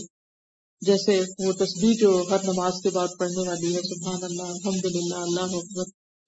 [0.82, 5.16] جیسے وہ تصویر جو ہر نماز کے بعد پڑھنے والی ہے، سبحان اللہ الحمد للہ
[5.16, 5.84] اللہ اکبر،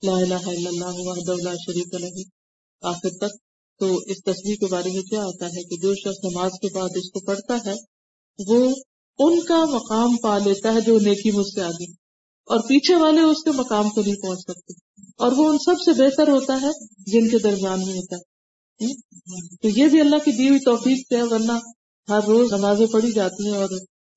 [0.05, 2.21] لا الہ الا اللہ، وحدہ لا شریک لہ۔
[2.81, 3.35] آخر تک
[3.79, 6.89] تو اس تصویر کے بارے میں کیا آتا ہے کہ جو شخص نماز کے بعد
[6.95, 7.73] اس کو پڑھتا ہے،
[8.47, 8.75] وہ
[9.19, 11.91] ان کا مقام پا لیتا ہے جو نیکی مجھ سے آگے۔
[12.45, 14.73] اور پیچھے والے اس کے مقام کو نہیں پہنچ سکتے۔
[15.17, 18.37] اور وہ ان سب سے بہتر ہوتا ہے جن کے درمیان میں ہوتا ہے۔
[19.61, 21.51] تو یہ بھی اللہ کی دی ہوئی توفیق ہے، ورنہ
[22.09, 23.69] ہر روز نمازیں پڑھی جاتی ہیں اور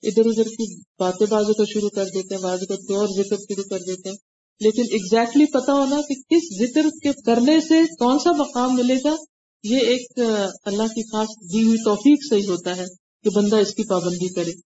[0.03, 3.65] ادھر ادھر کی باتیں بازو کو شروع کر دیتے ہیں، بازو کو اور ذکر شروع
[3.71, 4.17] کر دیتے ہیں۔
[4.61, 9.17] لیکن اگزیکٹلی پتا ہونا کہ کس ذکر کے کرنے سے کون سا مقام ملے گا،
[9.63, 10.21] یہ ایک
[10.65, 12.85] اللہ کی خاص دی ہوئی توفیق سے ہی ہوتا ہے
[13.25, 14.70] کہ بندہ اس کی پابندی کرے۔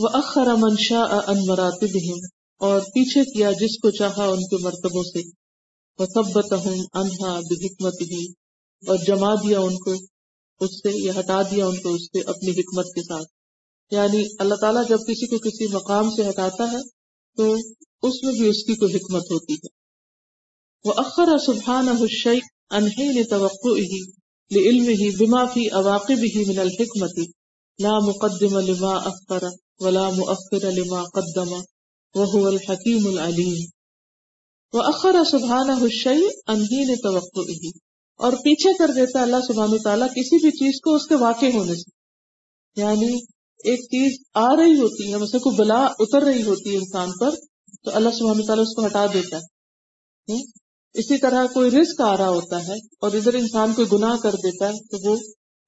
[0.00, 1.96] وہ اخر منشا ان مراتب
[2.60, 5.22] اور پیچھے کیا جس کو چاہا ان کے مرتبوں سے۔
[5.98, 6.06] وہ
[6.52, 8.24] ہوں انہا بحکمت ہی
[8.88, 9.90] اور جما دیا ان کو
[10.60, 13.28] اس سے، یا ہٹا دیا ان کو اس سے اپنی حکمت کے ساتھ۔
[13.90, 16.82] یعنی اللہ تعالیٰ جب کسی کو کسی مقام سے ہٹاتا ہے،
[17.36, 17.54] تو
[18.02, 19.68] اس میں بھی اس کی کوئی حکمت ہوتی ہے۔
[20.84, 22.38] وہ اخر سبحان حشی
[22.70, 24.00] انہین توقع ہی
[24.68, 27.18] علم ہی بما فی اواقب ہی من الحکمت
[27.78, 29.48] لا مقدم لما اخر
[29.80, 31.52] ولا مؤخر لما قدم،
[32.14, 33.64] وهو الحكيم العليم.
[34.72, 37.70] واخر سبحانه الشيء عن حين توقعه.
[38.16, 41.74] اور پیچھے کر دیتا اللہ سبحانہ تعالیٰ کسی بھی چیز کو اس کے واقع ہونے
[41.74, 42.00] سے.
[42.80, 43.14] یعنی
[43.64, 47.30] ایک چیز آ رہی ہوتی ہے، مثلا کوئی بلا اتر رہی ہوتی ہے انسان پر،
[47.84, 50.40] تو اللہ سبحانہ تعالیٰ اس کو ہٹا دیتا ہے.
[50.94, 54.68] اسی طرح کوئی رسک آ رہا ہوتا ہے اور ادھر انسان کوئی گناہ کر دیتا
[54.68, 55.16] ہے، تو وہ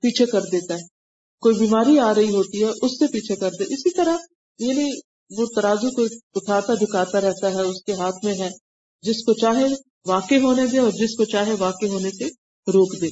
[0.00, 1.01] پیچھے کر دیتا ہے.
[1.42, 4.16] کوئی بیماری آ رہی ہوتی ہے، اس سے پیچھے کر دے۔ اسی طرح
[4.58, 4.88] یعنی
[5.30, 6.02] وہ ترازو کو
[6.34, 8.48] اٹھاتا جھکاتا رہتا ہے، اس کے ہاتھ میں ہے۔
[9.04, 9.66] جس کو چاہے
[10.06, 12.28] واقع ہونے دے اور جس کو چاہے واقع ہونے سے
[12.66, 13.08] روک دے۔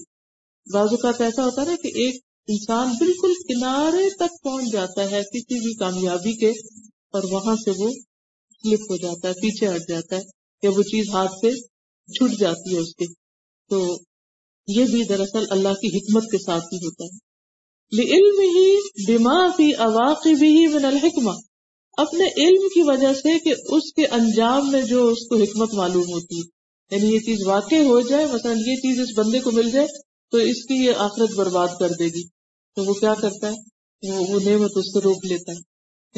[0.66, 5.58] بازو کا ایسا ہوتا ہے کہ ایک انسان بالکل کنارے تک پہنچ جاتا ہے کسی
[5.58, 6.50] بھی کامیابی کے،
[7.14, 7.90] اور وہاں سے وہ
[8.64, 10.22] سلپ ہو جاتا ہے، پیچھے ہٹ جاتا ہے
[10.62, 11.50] یا وہ چیز ہاتھ سے
[12.08, 13.06] چھٹ جاتی ہے اس کے۔
[13.70, 13.80] تو
[14.68, 17.29] یہ بھی دراصل اللہ کی حکمت کے ساتھ ہی ہوتا ہے۔
[19.08, 20.42] دماغی اواقب
[20.74, 21.30] من الحکمہ
[21.96, 26.02] اپنے علم کی وجہ سے کہ اس کے انجام میں جو اس کو حکمت معلوم
[26.02, 26.60] ہوتی ہے
[26.96, 29.86] یعنی یہ چیز واقع ہو جائے مثلا یہ چیز اس بندے کو مل جائے
[30.30, 32.28] تو اس کی یہ آخرت برباد کر دے گی۔
[32.76, 33.56] تو وہ کیا کرتا ہے؟
[34.12, 35.58] وہ, وہ نعمت اس کو روک لیتا ہے۔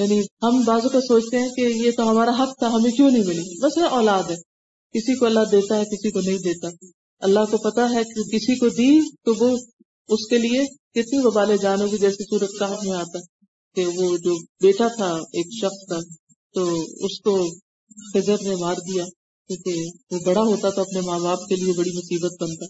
[0.02, 3.24] یعنی ہم بازو کا سوچتے ہیں کہ یہ تو ہمارا حق تھا ہمیں کیوں نہیں
[3.26, 4.36] ملی؟ بس یہ اولاد ہے۔
[4.94, 6.68] کسی کو اللہ دیتا ہے کسی کو نہیں دیتا۔
[7.20, 9.56] اللہ کو پتا ہے کہ کسی کو دی تو وہ
[10.12, 13.18] اس کے لیے کتنی وبال جانو گی جیسے سورت کا میں آتا
[13.74, 15.98] کہ وہ جو بیٹا تھا، ایک شخص کا
[16.54, 17.48] تو اس کو
[18.14, 19.04] خزر نے مار دیا
[19.48, 22.66] کیونکہ وہ بڑا ہوتا تو اپنے ماں باپ کے لیے بڑی مصیبت بنتا۔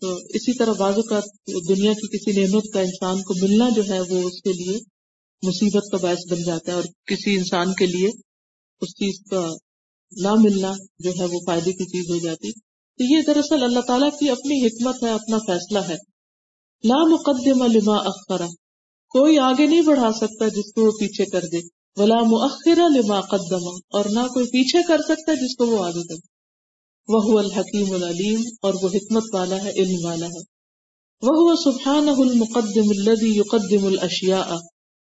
[0.00, 1.20] تو اسی طرح بازو کا
[1.68, 4.78] دنیا کی کسی نعمت کا انسان کو ملنا جو ہے وہ اس کے لیے
[5.42, 8.08] مصیبت کا باعث بن جاتا ہے اور کسی انسان کے لیے
[8.80, 9.50] اس چیز کا
[10.12, 12.52] نہ ملنا جو ہے وہ فائدے کی چیز ہو جاتی۔
[12.98, 16.15] تو یہ دراصل اللہ تعالیٰ کی اپنی حکمت ہے، اپنا فیصلہ ہے۔
[16.86, 18.46] لا مقدم لما اخرا
[19.08, 21.58] کوئی آگے نہیں بڑھا سکتا جس کو وہ پیچھے کر دے۔
[21.96, 26.14] ولا مؤخر لما قدم۔ اور نہ کوئی پیچھے کر سکتا جس کو وہ آگے کر
[27.08, 30.56] وہ الحکیم العلیم۔ اور وہ حکمت والا ہے، علم والا ہے۔
[31.22, 34.56] وہ سبحانه المقدم الذي يقدم الاشياء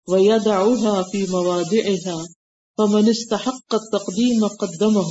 [0.07, 2.21] ويدعوها في مواضعها
[2.77, 5.09] فمن استحق التقديم قدمه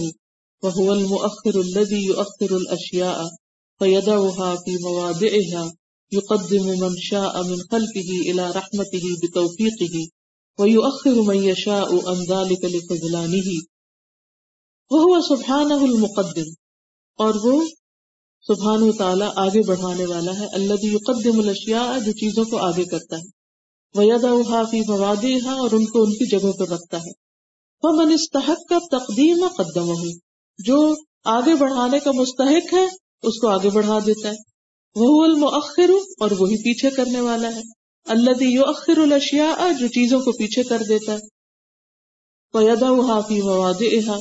[0.62, 3.20] وهو المؤخر الذي يؤخر الاشياء
[3.78, 5.81] فيدعوها في مواضعها
[6.12, 10.04] يقدم من شاء من خلقه الى رحمته بتوفيقه،
[10.58, 13.52] ويؤخر من يشاء عن ذلك لفضلانه.
[14.90, 16.50] وهو سبحانه المقدم.
[17.18, 17.62] اور وہ
[18.48, 23.42] سبحانہ تعالیٰ آگے بڑھانے والا ہے اللہ يقدم الاشیاء جو چیزوں کو آگے کرتا ہے
[23.98, 27.10] وَيَدَعُهَا فِي مَوَادِعِهَا اور ان کو ان کی جگہ پر رکھتا ہے.
[27.82, 30.08] وَمَنِ اسْتَحَقَّ تَقْدِيمَ قَدَّمَهُ.
[30.58, 30.94] جو
[31.24, 32.84] آگے بڑھانے کا مستحق ہے،
[33.22, 34.51] اس کو آگے بڑھا دیتا ہے.
[34.94, 37.60] وہ المؤخر اور وہی پیچھے کرنے والا ہے۔
[38.04, 41.18] اللہ یؤخر الاشیاء، جو چیزوں کو پیچھے کر دیتا ہے۔
[42.52, 44.18] وَيَدَعُهَا فِي مَوَادِعِهَا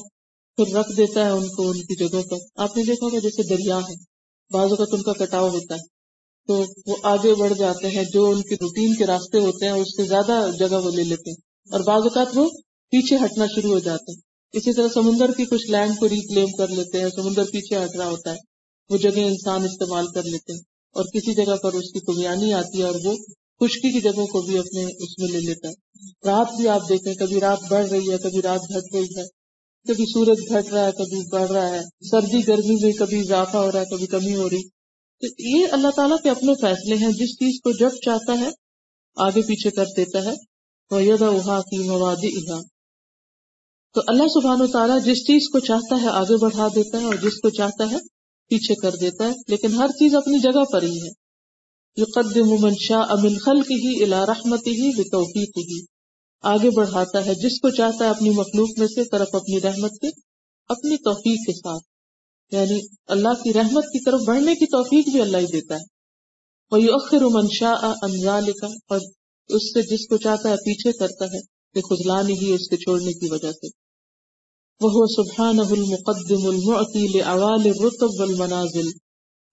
[0.56, 3.44] پھر رکھ دیتا ہے ان کو ان کی جگہوں پر۔ آپ نے دیکھا ہوگا جیسے
[3.44, 3.94] دریا ہے،
[4.54, 5.80] بعض اوقات ان کا کٹاؤ ہوتا ہے۔
[6.48, 9.88] تو وہ آگے بڑھ جاتے ہیں، جو ان کے روٹین کے راستے ہوتے ہیں، اس
[9.88, 11.38] سے زیادہ جگہ وہ لے لیتے ہیں۔
[11.72, 12.50] اور بعض اوقات وہ
[12.92, 14.22] پیچھے ہٹنا شروع ہو جاتے ہیں۔
[14.54, 18.10] اسی طرح سمندر کی کچھ لینڈ کو ریکلیم کر لیتے ہیں، سمندر پیچھے ہٹ رہا
[18.10, 18.51] ہوتا ہے۔
[18.92, 20.60] وہ جگہ انسان استعمال کر لیتے ہیں
[20.94, 23.16] اور کسی جگہ پر اس کی کمیانی آتی ہے اور وہ
[23.60, 25.74] خشکی کی جگہوں کو بھی اپنے اس میں لے لیتا ہے۔
[26.26, 29.28] رات بھی آپ دیکھیں، کبھی رات بڑھ رہی ہے، کبھی رات گھٹ رہی ہے۔
[29.88, 33.72] کبھی سورج گھٹ رہا ہے، کبھی بڑھ رہا ہے۔ سردی، گرمی میں کبھی اضافہ ہو
[33.72, 34.70] رہا ہے، کبھی کمی ہو رہی۔
[35.22, 38.50] تو یہ اللہ تعالیٰ کے اپنے فیصلے ہیں۔ جس چیز کو جب چاہتا ہے،
[39.16, 40.34] آگے پیچھے کر دیتا ہے۔
[40.92, 42.62] وہا کی موادی اہا
[43.94, 47.16] تو اللہ سبحان و تعالیٰ جس چیز کو چاہتا ہے، آگے بڑھا دیتا ہے اور
[47.16, 47.98] جس کو چاہتا ہے
[48.52, 51.22] پیچھے کر دیتا ہے، لیکن ہر چیز اپنی جگہ پر ہی ہے۔
[51.96, 55.84] یقدم من شاء من خلقه الى رحمته بتوفیقه۔
[56.42, 60.08] آگے بڑھاتا ہے جس کو چاہتا ہے اپنی مخلوق میں سے طرف اپنی رحمت کے،
[60.70, 61.84] اپنی توفیق کے ساتھ۔
[62.54, 65.84] یعنی اللہ کی رحمت کی طرف بڑھنے کی توفیق بھی اللہ ہی دیتا ہے۔
[66.72, 68.28] وہ یؤخر من شاء عن
[68.90, 69.00] اور
[69.50, 71.40] اس سے جس کو چاہتا ہے پیچھے کرتا ہے
[71.74, 73.81] کہ خذلان ہی اس کے چھوڑنے کی وجہ سے۔
[74.82, 78.88] وہ سبحانہ المقدم المعطی لعوال الرتب والمنازل،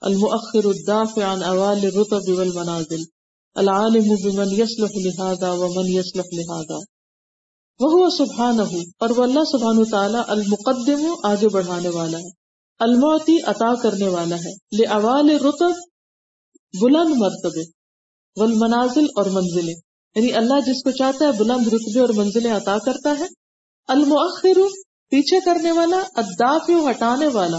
[0.02, 3.02] المؤخر الدافع عن اوال الرتب والمنازل،
[3.56, 6.78] العالم بمن يصلح لهذا ومن يصلح لهذا.
[7.80, 12.32] وهو سبحانه، اور وہ اللہ سبحانہ تعالی المقدم آگے بڑھانے والا ہے،
[12.80, 15.84] المعطی عطا کرنے والا ہے لعوال الرتب
[16.74, 17.68] بلند مرتبے،
[18.36, 23.18] والمنازل اور منزلیں یعنی اللہ جس کو چاہتا ہے بلند رتبے اور منزلیں عطا کرتا
[23.18, 23.26] ہے،
[23.88, 24.58] المؤخر
[25.12, 27.58] پیچھے کرنے والا الدافع ہٹانے والا،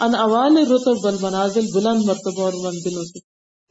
[0.00, 3.18] ان اوال رتب بل منازل بلند مرتبہ اور منزلوں سے۔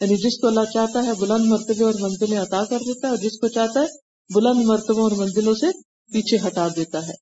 [0.01, 3.17] یعنی جس کو اللہ چاہتا ہے بلند مرتبے اور منزلیں عطا کر دیتا ہے، اور
[3.17, 3.85] جس کو چاہتا ہے
[4.29, 5.71] بلند مرتبہ اور منزلوں سے
[6.11, 7.13] پیچھے ہٹا دیتا ہے۔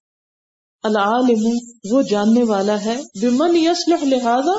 [0.83, 1.45] العالم،
[1.91, 4.57] وہ جاننے والا ہے۔ بمن یسلح لہذا،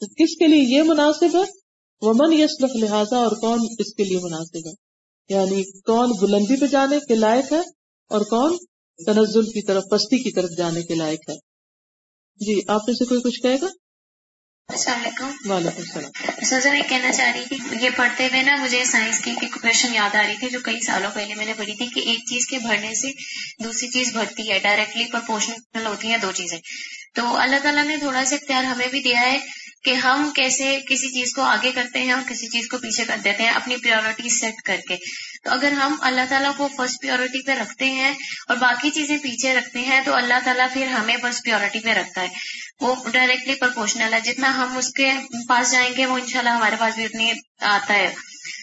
[0.00, 1.44] کس کے لیے یہ مناسب ہے؟
[2.02, 4.72] وہ من یسلح لہذا، اور کون اس کے لیے مناسب ہے؟
[5.28, 7.60] یعنی کون بلندی پہ جانے کے لائق ہے،
[8.10, 8.56] اور کون
[8.98, 11.34] تنزل کی طرف پستی کی طرف جانے کے لائق ہے۔
[12.36, 13.66] جی آپ میں سے کوئی کچھ کہے گا؟
[14.68, 18.84] السلام علیکم۔ وعلیکم السلام۔ سر میں کہنا چاہ رہی تھی یہ پڑھتے ہوئے نا مجھے
[18.84, 21.74] سائنس کی ایک کوشچن یاد آ رہی تھی جو کئی سالوں پہلے میں نے پڑھی
[21.74, 23.12] تھی کہ ایک چیز کے بھرنے سے
[23.64, 26.58] دوسری چیز بھرتی ہے ڈائریکٹلی پرپورشنل ہوتی ہیں دو چیزیں۔
[27.14, 29.38] تو اللہ تعالیٰ نے تھوڑا سا اختیار ہمیں بھی دیا ہے
[29.84, 33.16] کہ ہم کیسے کسی چیز کو آگے کرتے ہیں اور کسی چیز کو پیچھے کر
[33.24, 34.96] دیتے ہیں اپنی پیورٹی سیٹ کر کے۔
[35.46, 38.14] تو اگر ہم اللہ تعالیٰ کو فرسٹ پیورٹی پہ رکھتے ہیں
[38.48, 42.20] اور باقی چیزیں پیچھے رکھتے ہیں تو اللہ تعالیٰ پھر ہمیں فرسٹ پیورٹی پہ رکھتا
[42.22, 42.28] ہے۔
[42.80, 45.12] وہ ڈائریکٹلی پرپورشنل ہے۔ جتنا ہم اس کے
[45.48, 48.14] پاس جائیں گے وہ انشاءاللہ ہمارے پاس بھی اتنی آتا ہے۔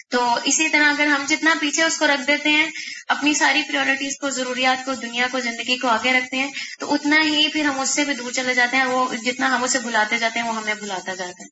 [0.10, 2.72] تو اسی طرح اگر ہم جتنا پیچھے اس کو رکھ دیتے ہیں،
[3.08, 7.18] اپنی ساری پریورٹیز کو، ضروریات کو، دنیا کو، زندگی کو آگے رکھتے ہیں، تو اتنا
[7.24, 10.18] ہی پھر ہم اس سے بھی دور چلے جاتے ہیں۔ وہ جتنا ہم اسے بلاتے
[10.18, 11.48] جاتے ہیں، وہ ہمیں بلاتا جاتا ہے۔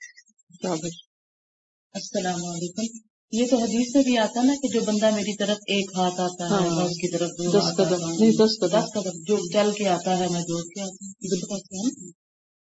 [1.94, 5.92] السلام علیکم۔ یہ تو حدیث سے بھی آتا نا کہ جو بندہ میری طرف ایک
[5.96, 9.72] ہاتھ آتا ہے ہاں۔ اس کی طرف دس قدم۔ نہیں دس قدم۔ قدم جو چل
[9.78, 11.60] کے آتا ہے میں دوڑ کے آتا ہوں۔ بالکل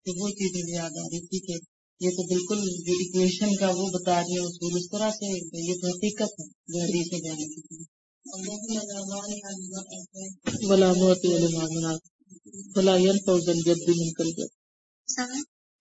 [0.05, 1.57] تو وہ چیز مجھے یاد آ رہی تھی کہ
[2.01, 5.31] یہ تو بالکل جو اکویشن کا وہ بتا رہی ہے اصول اس طرح سے
[5.63, 7.83] یہ تو حقیقت ہے جو حدیث میں جانے کی
[10.65, 11.25] بلا موت
[12.75, 14.51] بلا ينفع ذا الجد منك الجد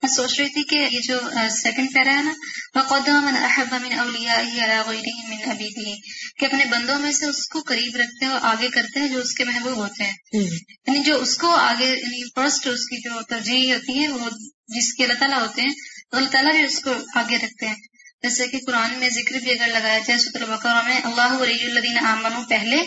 [0.02, 1.18] میں سوچ رہی تھی کہ یہ جو
[1.54, 2.32] سیکنڈ پیرا ہے نا
[2.74, 5.94] من احب من غیره من ابیه
[6.38, 9.18] کہ اپنے بندوں میں سے اس کو قریب رکھتے ہیں اور آگے کرتے ہیں جو
[9.20, 10.14] اس کے محبوب ہوتے ہیں.
[10.34, 14.30] یعنی جو اس کو آگے یعنی فرسٹ اس کی جو ترجیح ہوتی ہے وہ
[14.76, 15.74] جس کے اللہ تعالیٰ ہوتے ہیں
[16.10, 17.78] تو اللہ تعالیٰ بھی اس کو آگے رکھتے ہیں.
[18.22, 21.98] جیسے کہ قرآن میں ذکر بھی اگر لگایا جائے ستر بقرہ میں اللہ ولی الذین
[22.06, 22.82] آمنوا پہلے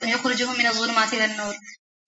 [0.00, 1.54] من الظلمات الى النور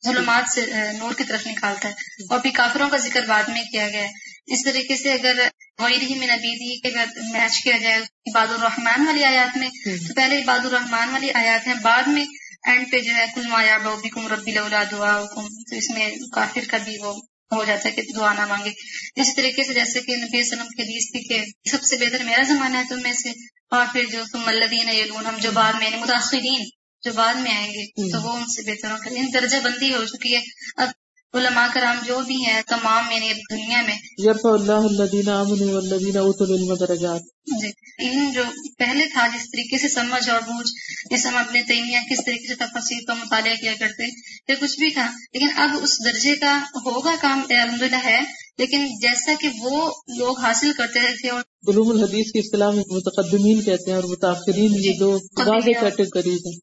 [0.02, 0.62] ظلمات سے
[0.92, 1.94] نور کی طرف نکالتا ہے.
[2.30, 4.32] اور پھر کافروں کا ذکر بعد میں کیا گیا ہے.
[4.46, 6.88] اس طریقے سے اگر غیر ہی میں نبی کے
[7.32, 11.74] میچ کیا جائے عباد الرحمان والی آیات میں تو پہلے عباد الرحمان والی آیات ہیں
[11.82, 12.24] بعد میں
[12.66, 16.60] اینڈ پہ جو ہے کل مایا بکم ربی اللہ دعا حکم تو اس میں کافر
[16.70, 17.14] کا بھی وہ
[17.52, 18.70] ہو جاتا ہے کہ دعا نہ مانگے۔
[19.16, 22.42] اسی طریقے سے جیسے کہ نبی وسلم کی حدیث تھی کہ سب سے بہتر میرا
[22.42, 23.30] زمانہ ہے تم میں سے
[23.70, 26.64] اور پھر جو تم الدین یلون ہم جو بعد میں متاثرین
[27.02, 30.36] جو بعد میں آئیں گے تو وہ ان سے بہتر ہوں۔ درجہ بندی ہو چکی
[30.36, 30.40] ہے۔
[30.76, 30.88] اب
[31.34, 36.46] علماء کرام جو بھی ہیں تمام یعنی دنیا میں۔ یرفع اللہ الذین آمنوا والذین اوتوا
[36.50, 37.20] العلم درجات۔
[37.62, 37.68] جی
[37.98, 38.42] علم جو
[38.78, 40.70] پہلے تھا جس طریقے سے سمجھ اور بوجھ
[41.10, 44.04] جس ہم اپنے تیمیہ کس طریقے سے تفصیل کا مطالعہ کیا کرتے
[44.48, 48.20] یا کچھ بھی تھا۔ لیکن اب اس درجے کا ہوگا کام الحمد للہ ہے۔
[48.58, 53.62] لیکن جیسا کہ وہ لوگ حاصل کرتے تھے اور علوم الحدیث کی اصطلاح میں متقدمین
[53.62, 55.12] کہتے ہیں اور متاثرین یہ دو
[55.46, 56.58] واضح کیٹیگریز ہیں۔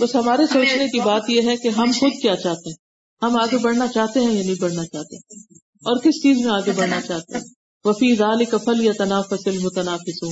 [0.00, 2.85] بس ہمارے سوچنے کی بات یہ ہے کہ ہم خود کیا چاہتے ہیں۔
[3.22, 5.16] ہم آگے بڑھنا چاہتے ہیں یا نہیں بڑھنا چاہتے
[5.58, 7.44] اور کس چیز میں آگے بڑھنا چاہتے ہیں؟
[7.84, 10.22] وفی رال کفل یا تنافس المتنافس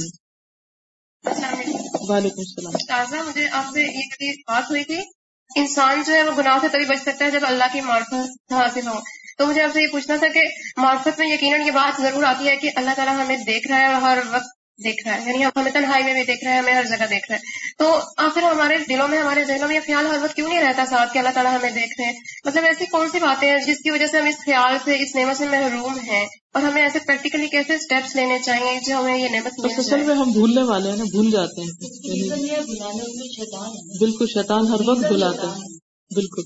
[2.10, 5.00] وعلیکم السلام۔ تازہ مجھے آپ سے ایک بات ہوئی تھی،
[5.56, 8.86] انسان جو ہے وہ گناہ سے تبھی بچ سکتا ہے جب اللہ کی معرفت حاصل
[8.86, 9.00] ہو۔
[9.38, 10.40] تو مجھے آپ سے یہ پوچھنا تھا کہ
[10.76, 13.86] معرفت میں یقیناً یہ بات ضرور آتی ہے کہ اللہ تعالیٰ ہمیں دیکھ رہا ہے
[13.86, 16.72] اور ہر وقت دیکھ رہا ہے۔ یعنی ہمیں تنہائی میں بھی دیکھ رہا ہے ہمیں
[16.72, 17.40] ہر جگہ دیکھ رہا ہے۔
[17.78, 20.84] تو آخر ہمارے دلوں میں ہمارے ذہنوں میں یہ خیال ہر وقت کیوں نہیں رہتا
[20.90, 22.12] ساتھ کہ اللہ تعالیٰ ہمیں دیکھ رہے ہیں؟
[22.44, 25.14] مطلب ایسی کون سی باتیں ہیں جس کی وجہ سے ہم اس خیال سے اس
[25.14, 29.28] نعمت سے محروم ہیں؟ اور ہمیں ایسے پریکٹیکلی کیسے اسٹیپس لینے چاہیے جو ہمیں یہ
[29.28, 31.70] نعمت مل اصل میں ہم بھولنے والے ہیں نا بھول جاتے ہیں۔
[34.00, 35.76] بالکل شیطان ہر وقت بلاتا ہے۔
[36.14, 36.42] بالکل۔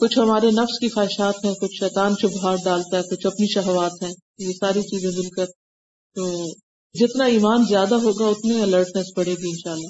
[0.00, 4.10] کچھ ہمارے نفس کی خواہشات ہیں کچھ شیطان چبھاٹ ڈالتا ہے کچھ اپنی شہوات ہیں۔
[4.38, 5.46] یہ ساری چیزیں مل کر
[6.14, 6.52] تو
[6.94, 9.88] جتنا ایمان زیادہ ہوگا اتنی الرٹنس پڑے گی انشاءاللہ۔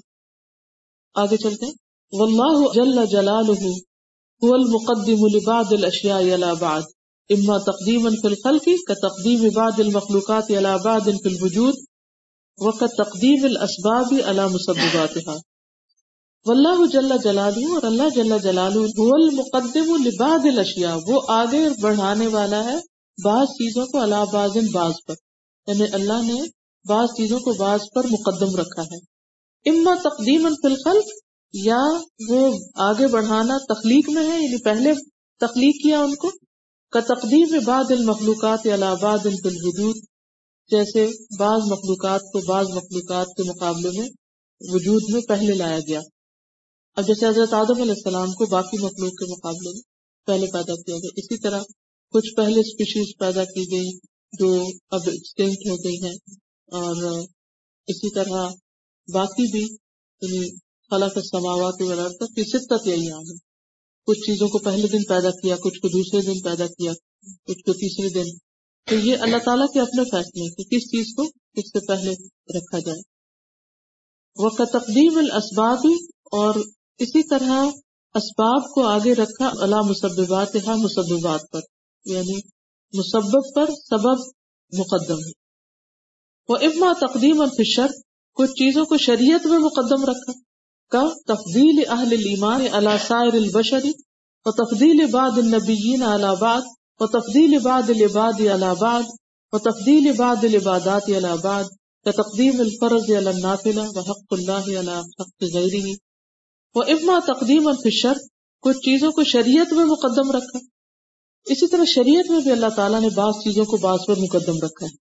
[1.14, 1.72] آگے چلتے ہیں۔
[2.12, 3.68] واللہ جل جلالہ
[4.44, 6.82] هو المقدم لبعض الاشیاء الى بعض،
[7.28, 11.74] اما تقدیما فی الخلق كتقدیم بعض المخلوقات الى بعض فی الوجود
[12.56, 15.36] وكتقدیم الاسباب على مسبباتها۔
[16.46, 22.64] واللہ جل جلالہ اور اللہ جل جلالہ هو المقدم لبعض الاشیاء، وہ آگے بڑھانے والا
[22.64, 22.76] ہے
[23.24, 25.14] بعض چیزوں کو علا بعض بعض پر۔
[25.66, 28.98] یعنی اللہ نے بعض چیزوں کو بعض پر مقدم رکھا ہے۔
[29.70, 30.98] اما تقدیم الفلخل
[31.52, 31.80] یا
[32.28, 34.92] وہ آگے بڑھانا تخلیق میں ہے یعنی پہلے
[35.40, 36.30] تخلیق کیا ان کو؟
[36.92, 38.66] کا تقدیم بعض المخلوقات
[39.00, 39.96] بعض الوجود،
[40.70, 41.06] جیسے
[41.38, 44.08] بعض مخلوقات کو بعض مخلوقات کے مقابلے میں
[44.60, 46.00] وجود میں پہلے لایا گیا۔
[46.96, 49.82] اب جیسے حضرت آدم علیہ السلام کو باقی مخلوق کے مقابلے میں
[50.26, 51.62] پہلے پیدا کیا گیا، اسی طرح
[52.12, 53.98] کچھ پہلے اسپیشیز پیدا کی گئی
[54.32, 56.14] جو اب ایکسٹینٹ ہو گئی ہیں۔
[56.72, 57.18] اور
[57.86, 58.48] اسی طرح
[59.14, 59.76] باقی بھی
[60.22, 60.58] یعنی
[60.90, 61.74] خلا کے سماوات
[62.26, 63.52] کی شدت یہی عام ہے۔
[64.06, 66.92] کچھ چیزوں کو پہلے دن پیدا کیا، کچھ کو دوسرے دن پیدا کیا،
[67.46, 68.30] کچھ کو تیسرے دن۔
[68.88, 72.10] تو یہ اللہ تعالیٰ کے اپنے فیصلے کہ کس چیز کو کس سے پہلے
[72.58, 73.00] رکھا جائے۔
[74.36, 75.78] وہ کا تقدیم الاسباب
[76.32, 76.54] اور
[76.98, 77.66] اسی طرح
[78.14, 81.60] اسباب کو آگے رکھا اللہ مسبات ہاں مسبات پر۔
[82.04, 82.36] یعنی
[82.98, 84.20] مسبب پر سبب
[84.78, 85.41] مقدم۔ ہے
[86.48, 87.86] وہ اما تقدیم اور فشر
[88.34, 90.32] کچھ چیزوں کو شریعت میں مقدم رکھا،
[90.90, 93.92] کا تفضیل اہل ایمان اللہ سائر البشری
[94.44, 96.02] و تفدیل باد النبیین
[96.40, 96.60] بعد
[97.00, 98.40] و تفدیل باد العباد
[98.78, 99.02] بعد
[99.52, 101.10] و تفدیل باد العبادات
[101.42, 101.64] بعد
[102.04, 105.94] کا تقدیم الفرض النافلہ، و حق اللہ حق غیری
[106.74, 108.12] و اما تقدیم اور فشر
[108.62, 110.58] کچھ چیزوں کو شریعت میں مقدم رکھا۔
[111.44, 114.86] اسی طرح شریعت میں بھی اللہ تعالیٰ نے بعض چیزوں کو بعض پر مقدم رکھا
[114.86, 115.01] ہے۔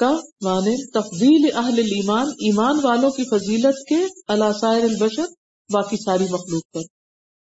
[0.00, 4.06] کا معنی تفضیل اہل ایمان ایمان والوں کی فضیلت کے
[4.60, 5.24] سائر البشر،
[5.72, 6.80] باقی ساری مخلوق پر۔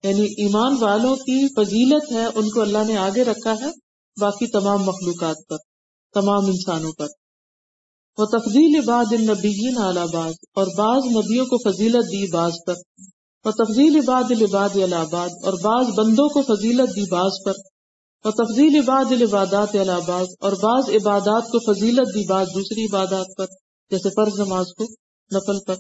[0.08, 3.70] یعنی ایمان والوں کی فضیلت ہے، ان کو اللہ نے آگے رکھا ہے،
[4.20, 5.56] باقی تمام مخلوقات پر،
[6.14, 7.06] تمام انسانوں پر۔
[8.18, 12.74] وہ تفضیل بعد النبیین اعلی باز اور بعض نبیوں کو فضیلت دی بعض پر۔
[13.44, 17.73] وہ تفضیل بعد العباد الہباد اور بعض بندوں کو فضیلت دی بعض پر۔
[18.24, 23.46] اور تفضیل عباد العبادات بعض، اور بعض عبادات کو فضیلت دی بعض دوسری عبادات پر،
[23.90, 24.84] جیسے فرض نماز کو
[25.36, 25.74] نفل پر۔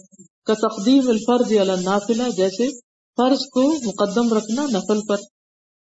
[0.46, 1.52] کا تقدیم الفرض
[1.82, 2.68] نافلہ جیسے
[3.16, 5.16] فرض کو مقدم رکھنا نفل پر۔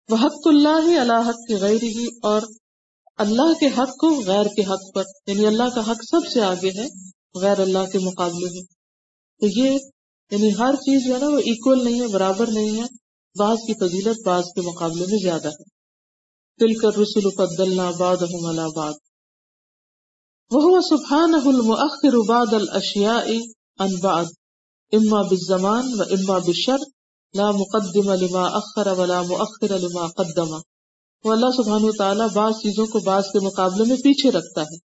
[0.09, 2.43] وہ حق اللہ اللہ حق کے غیر ہی اور
[3.17, 6.69] اللہ کے حق کو غیر کے حق پر۔ یعنی اللہ کا حق سب سے آگے
[6.69, 6.89] ہے،
[7.41, 8.63] غیر اللہ کے مقابلے میں۔
[9.41, 9.71] تو یہ
[10.31, 12.87] یعنی ہر چیز جو ہے نا، وہ اکول نہیں ہے، برابر نہیں ہے۔
[13.39, 15.72] بعض کی فضیلت بعض کے مقابلے میں زیادہ ہے۔
[16.61, 18.93] تل کر رسول فضلنا بعضهم على بعض.
[20.51, 23.37] وهو سبحانه المؤخر بعض الاشياء
[23.79, 24.27] عن بعض.
[24.93, 26.77] اما بالزمان و اما بالشر،
[27.35, 30.55] لا مقدم لما اخر ولا مؤخر لما قدم.
[31.25, 34.79] وہ اللہ سبحانہ تعالیٰ بعض چیزوں کو بعض کے مقابلے میں پیچھے رکھتا ہے۔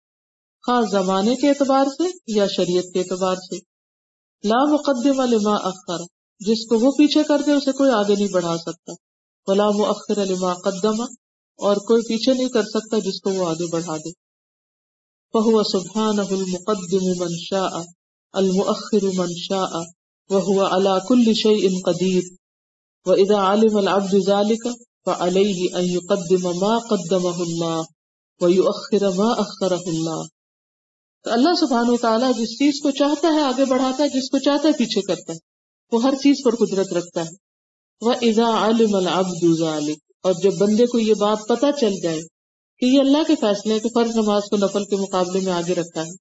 [0.68, 3.57] خاص زمانے کے اعتبار سے یا شریعت کے اعتبار سے۔
[4.47, 5.97] لا مقدم لما اخر
[6.39, 8.93] جس کو وہ پیچھے کر دے، اسے کوئی آگے نہیں بڑھا سکتا۔
[9.47, 11.03] ولا مؤخر لما قدم
[11.58, 14.12] اور کوئی پیچھے نہیں کر سکتا جس کو وہ آگے بڑھا دے۔
[15.34, 17.82] فہو سبحان المقدم من شاء،
[18.34, 19.82] المؤخر من شاء
[20.30, 22.22] وہ اللہ کل شعی ان قدیر
[23.05, 23.12] و
[23.78, 24.68] العبد ذلك،
[25.05, 27.82] فعليه ان يقدم ما قدمه الله،
[28.41, 30.24] ويؤخر ما اخره الله۔
[31.24, 34.68] تو اللہ سبحانہ وتعالی جس چیز کو چاہتا ہے آگے بڑھاتا ہے، جس کو چاہتا
[34.68, 35.38] ہے پیچھے کرتا ہے۔
[35.91, 37.30] وہ ہر چیز پر قدرت رکھتا ہے۔
[38.01, 42.20] وہ اذا عالم العبد ذلك اور جب بندے کو یہ بات پتہ چل جائے
[42.82, 46.01] کہ یہ اللہ کے فیصلے کہ فرض نماز کو نفل کے مقابلے میں آگے رکھا
[46.01, 46.15] ہے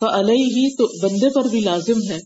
[0.00, 2.18] فعلیہ تو بندے پر بھی لازم ہے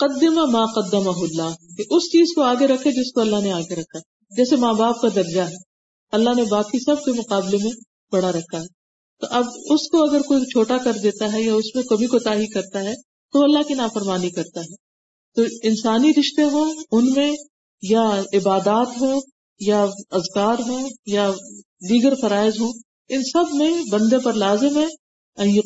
[0.00, 3.74] قدم ما قدم اللہ، کہ اس چیز کو آگے رکھے جس کو اللہ نے آگے
[3.74, 3.98] رکھا
[4.32, 5.56] جیسے ماں باپ کا درجہ ہے،
[6.12, 7.70] اللہ نے باقی سب کے مقابلے میں
[8.12, 8.66] بڑا رکھا ہے۔
[9.22, 12.34] تو اب اس کو اگر کوئی چھوٹا کر دیتا ہے یا اس میں کبھی کوتا
[12.54, 12.94] کرتا ہے،
[13.34, 14.74] تو اللہ کی نافرمانی کرتا ہے۔
[15.36, 17.32] تو انسانی رشتے ہوں، ان میں
[17.82, 18.04] یا
[18.34, 19.20] عبادات ہوں
[19.60, 19.82] یا
[20.18, 21.24] ازکار ہوں یا
[21.90, 22.72] دیگر فرائض ہوں،
[23.10, 24.86] ان سب میں بندے پر لازم ہے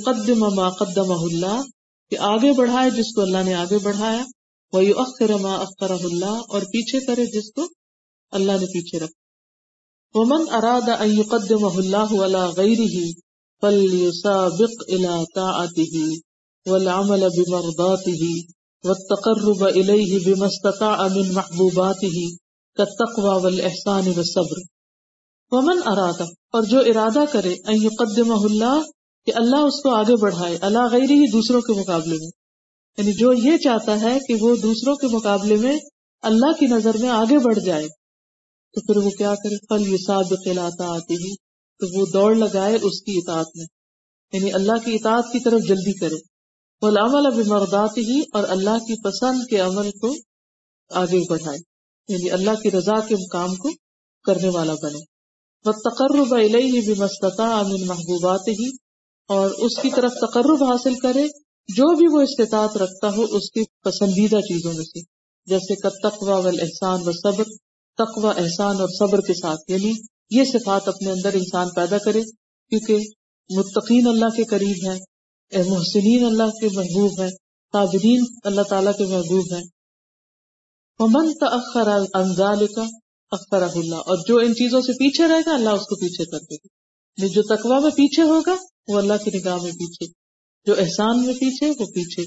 [0.05, 1.61] قدم ما قدم اللہ،
[2.13, 4.23] کہ آگے بڑھائے جس کو اللہ نے آگے بڑھایا
[4.73, 7.67] وہ اخر ما اخر اللہ، اور پیچھے کرے جس کو
[8.33, 9.19] اللہ نے پیچھے رکھا۔
[10.15, 12.97] ومن اراد ان يقدم الله على غيره
[13.63, 15.95] فليسابق الى طاعته
[16.67, 18.31] والعمل بمرضاته
[18.85, 22.25] والتقرب اليه بما استطاع من محبوباته
[22.77, 24.57] كالتقوى والاحسان والصبر۔
[25.51, 28.81] ومن اراد اور جو ارادہ کرے، ان يقدمه الله
[29.27, 32.31] کہ اللہ اس کو آگے بڑھائے اللہ غیر ہی دوسروں کے مقابلے میں۔
[32.99, 35.79] یعنی جو یہ چاہتا ہے کہ وہ دوسروں کے مقابلے میں
[36.23, 37.89] اللہ کی نظر میں آگے بڑھ جائے،
[38.75, 40.25] تو پھر وہ کیا کرے؟ پھل یہ ساد
[40.79, 41.37] آتی ہی
[41.79, 43.67] تو وہ دوڑ لگائے اس کی اطاعت میں۔
[44.33, 46.15] یعنی اللہ کی اطاعت کی طرف جلدی کرے۔
[46.83, 50.15] وہ عمل اب مردات ہی اور اللہ کی پسند کے عمل کو
[50.91, 51.70] آگے بڑھائے۔
[52.13, 53.69] یعنی اللہ کی رضا کے کام کو
[54.25, 54.99] کرنے والا بنے۔
[55.65, 58.69] وہ تقرب علیہ بھی مستطا امن محبوبات ہی
[59.29, 61.23] اور اس کی طرف تقرب حاصل کرے،
[61.69, 65.01] جو بھی وہ استطاعت رکھتا ہو، اس کی پسندیدہ چیزوں میں سے۔
[65.47, 67.45] جیسے کہ تقوا و احسان و صبر
[67.99, 69.93] تقوا احسان اور صبر کے ساتھ۔ یعنی
[70.31, 72.23] یہ صفات اپنے اندر انسان پیدا کرے،
[72.69, 72.97] کیونکہ
[73.57, 74.99] متقین اللہ کے قریب ہے
[75.69, 77.29] محسنین اللہ کے محبوب ہے
[77.73, 79.80] تابرین اللہ تعالیٰ کے محبوب ہے
[81.01, 82.83] من تخر انزال کا
[83.31, 86.39] اختر اللہ اور جو ان چیزوں سے پیچھے رہے گا، اللہ اس کو پیچھے کر
[86.39, 86.69] دے گا۔
[87.19, 88.55] یعنی جو تقوا میں پیچھے ہوگا،
[88.89, 90.07] وہ اللہ کی نگاہ میں پیچھے۔
[90.65, 92.25] جو احسان میں پیچھے، وہ پیچھے۔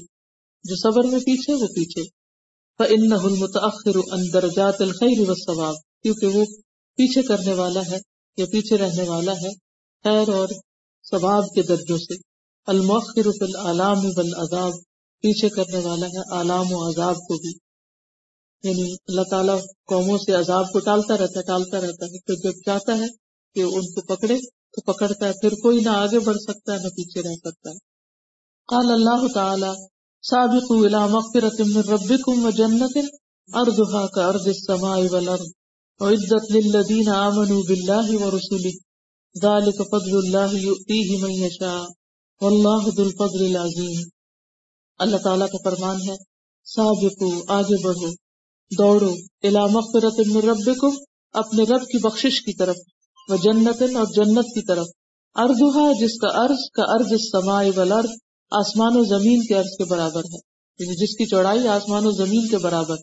[0.64, 2.02] جو صبر میں پیچھے، وہ پیچھے۔
[3.42, 6.44] متاخر اندر جات الخیر و ثواب کیونکہ وہ
[6.96, 7.98] پیچھے کرنے والا ہے،
[8.36, 9.50] یا پیچھے رہنے والا ہے
[10.04, 10.48] خیر اور
[11.10, 12.14] ثواب کے درجوں سے۔
[12.66, 14.72] المؤخر فی العلام والعذاب۔
[15.22, 17.63] پیچھے کرنے والا ہے عالم و عذاب کو بھی۔
[18.64, 22.52] یعنی اللہ تعالیٰ قوموں سے عذاب کو ٹالتا رہتا ہے، ٹالتا رہتا ہے۔ پھر جب
[22.66, 23.06] چاہتا ہے
[23.54, 26.88] کہ ان کو پکڑے، تو پکڑتا ہے۔ پھر کوئی نہ آگے بڑھ سکتا ہے، نہ
[26.88, 27.78] پیچھے رہ سکتا ہے۔
[28.68, 29.70] قال اللہ تعالی
[30.30, 32.96] سابق الى مغفرت من ربکم و جنت
[33.54, 35.46] ارضها كارض السماء والارض
[36.00, 38.72] وعدت للذین آمنوا باللہ ورسوله
[39.42, 41.84] ذلك فضل اللہ یؤتیہ من یشاء۔
[42.40, 44.08] واللہ ذو الفضل العظیم۔
[44.98, 46.16] اللہ تعالیٰ کا فرمان ہے
[46.64, 48.23] سابقو آگے بڑھو۔
[48.78, 49.12] دوڑو
[49.42, 50.90] الى مغفرت من ربکم،
[51.32, 52.76] اپنے رب کی بخشش کی طرف
[53.28, 54.86] وہ جنت اور جنت کی طرف۔
[55.34, 58.04] اردوہا جس کا ارض کا ارض سماع ولر
[58.50, 62.48] آسمان و زمین کے ارض کے برابر ہے۔ یعنی جس کی چوڑائی آسمان و زمین
[62.48, 62.94] کے برابر۔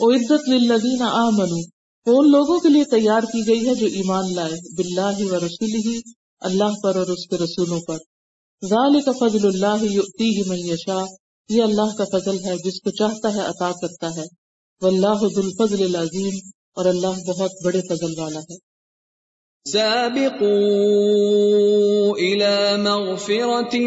[0.00, 1.74] او عزت للذین آمنو
[2.06, 5.74] وہ ان لوگوں کے لیے تیار کی گئی ہے جو ایمان لائے، باللہ و رسول
[5.86, 6.00] ہی
[6.40, 7.96] اللہ پر اور اس کے رسولوں پر۔
[8.68, 11.04] ذالک فضل اللہ یؤتیہ من یشاء،
[11.48, 14.43] یہ اللہ کا فضل ہے، جس کو چاہتا ہے، عطا کرتا ہے۔
[14.82, 16.34] واللہ ذو الفضل العظیم
[16.76, 18.74] اور اللہ بہت بڑے فضل والا ہے۔
[19.72, 20.54] سابقوا
[22.18, 23.78] الى مغفرة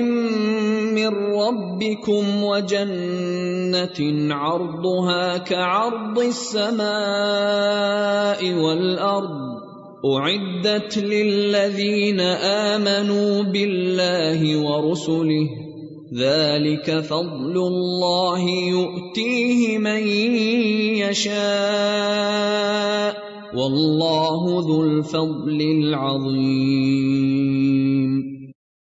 [0.91, 3.99] من ربكم وجنة
[4.31, 6.81] عرضها كعرض السماء
[8.53, 9.37] والارض
[10.05, 15.66] اعدت للذين امنوا بالله ورسله
[16.13, 20.07] ذلك فضل الله يؤتيه من
[20.97, 23.27] يشاء
[24.61, 28.25] ذو الفضل العظیم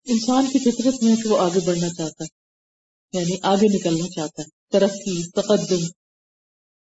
[0.06, 2.44] انسان کی فطرت میں کہ وہ آگے بڑھنا چاہتا ہے
[3.20, 5.86] یعنی آگے نکلنا چاہتا ہے، ترقی، تقدم۔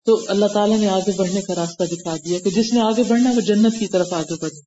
[0.05, 3.31] تو اللہ تعالیٰ نے آگے بڑھنے کا راستہ دکھا دیا کہ جس نے آگے بڑھنا
[3.35, 4.61] وہ جنت کی طرف آگے بڑھے۔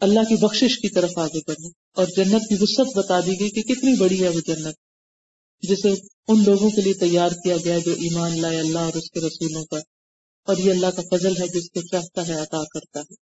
[0.00, 3.62] اللہ کی بخشش کی طرف آگے بڑھے۔ اور جنت کی وسط بتا دی گئی کہ
[3.62, 4.74] کتنی بڑی ہے وہ جنت۔
[5.68, 5.88] جسے
[6.28, 9.64] ان لوگوں کے لیے تیار کیا گیا جو ایمان لائے اللہ اور اس کے رسولوں
[9.64, 9.78] پر۔
[10.44, 13.14] اور یہ اللہ کا فضل ہے جس کو چاہتا ہے، عطا کرتا ہے۔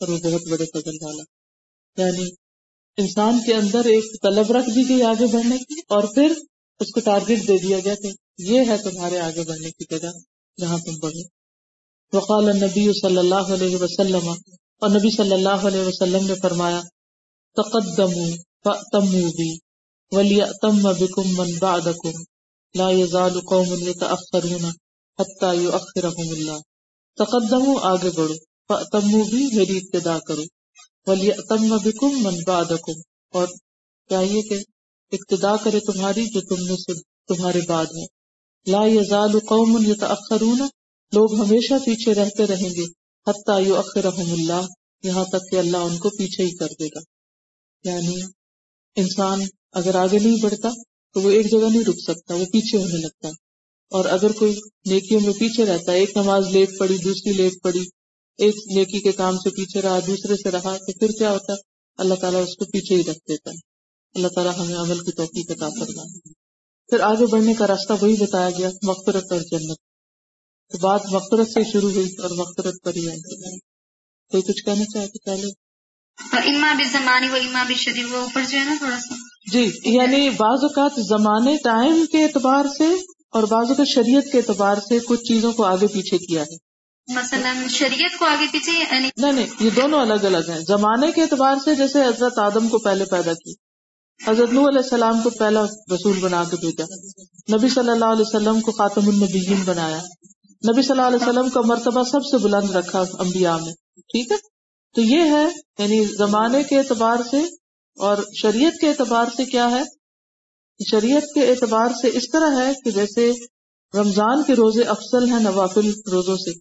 [0.00, 1.22] اور وہ بہت بڑے فضل والا۔
[2.02, 2.30] یعنی
[2.96, 6.32] انسان کے اندر ایک طلب رکھ دی گئی آگے بڑھنے کی اور پھر
[6.80, 10.10] اس کو ٹارگیٹ دے دیا گیا کہ یہ ہے تمہارے آگے بڑھنے کی جگہ
[10.60, 11.28] جہاں تم بڑھو۔
[12.16, 14.28] وقال نبی صلی اللہ علیہ وسلم،
[14.80, 16.80] اور نبی صلی اللہ علیہ وسلم نے فرمایا،
[17.56, 18.28] تقدموا
[18.64, 19.54] فأتموا
[20.14, 22.10] بی ولیأتم بکم من بعدکم
[22.74, 24.64] لا يزال قوم يتأخرون
[25.18, 26.58] حتى يؤخرهم اللہ
[27.16, 28.34] تقدموا آگے بڑھو،
[28.68, 30.42] فأتموا بی یعنی میری ابتدا کرو۔
[31.06, 32.92] ولیأتم بکم من بعدکم
[33.32, 33.48] اور
[34.10, 34.58] چاہیے کہ
[35.12, 36.94] ابتدا کرے تمہاری جو تم میں سے
[37.34, 38.04] تمہارے بعد ہے
[38.70, 40.58] لا يزال قوم يتأخرون،
[41.12, 42.84] لوگ ہمیشہ پیچھے رہتے رہیں گے۔
[43.30, 44.66] حتیٰ یؤخرهم اللہ
[45.02, 47.00] یہاں تک کہ اللہ ان کو پیچھے ہی کر دے گا۔
[47.90, 48.16] یعنی
[48.96, 49.40] انسان
[49.74, 50.68] اگر آگے نہیں بڑھتا
[51.14, 53.28] تو وہ ایک جگہ نہیں رک سکتا، وہ پیچھے ہونے لگتا۔
[53.90, 54.54] اور اگر کوئی
[54.86, 57.80] نیکیوں میں پیچھے رہتا ہے ایک نماز لیٹ پڑی دوسری لیٹ پڑی
[58.38, 61.62] ایک نیکی کے کام سے پیچھے رہا، دوسرے سے رہا، تو پھر کیا ہوتا؟ ہے
[61.98, 63.60] اللہ تعالیٰ اس کو پیچھے ہی رکھ دیتا ہے۔
[64.14, 66.02] اللہ تعالیٰ ہمیں عمل کی توفیق عطا فرما
[66.90, 69.78] پھر آگے بڑھنے کا راستہ وہی بتایا گیا، مغفرت اور جنت۔
[70.72, 73.58] تو بات مغفرت سے شروع ہوئی اور مغفرت پر ہی آئی۔
[74.30, 75.46] کوئی کچھ کہنا چاہتے پہلے
[76.32, 79.14] اما بھی زمانی وہ اما بھی شدید وہ اوپر جو ہے نا تھوڑا سا۔
[79.54, 82.86] جی یعنی بعض اوقات زمانے ٹائم کے اعتبار سے
[83.32, 86.56] اور بعض اوقات شریعت کے اعتبار سے کچھ چیزوں کو آگے پیچھے کیا ہے۔
[87.14, 91.22] مثلا شریعت کو آگے پیچھے یعنی نہیں نہیں یہ دونوں الگ الگ ہیں۔ زمانے کے
[91.22, 93.52] اعتبار سے جیسے حضرت آدم کو پہلے پیدا کی
[94.26, 96.84] حضرت نو علیہ السلام کو پہلا رسول بنا کے بھیجا
[97.56, 100.00] نبی صلی اللہ علیہ وسلم کو خاتم النبیین بنایا
[100.70, 103.72] نبی صلی اللہ علیہ وسلم کا مرتبہ سب سے بلند رکھا انبیاء میں
[104.08, 104.36] ٹھیک ہے؟
[104.94, 105.44] تو یہ ہے
[105.78, 107.42] یعنی زمانے کے اعتبار سے
[107.98, 109.82] اور شریعت کے اعتبار سے کیا ہے؟
[110.90, 113.32] شریعت کے اعتبار سے اس طرح ہے کہ جیسے
[113.98, 116.52] رمضان کے روزے افضل ہیں نوافل روزوں سے،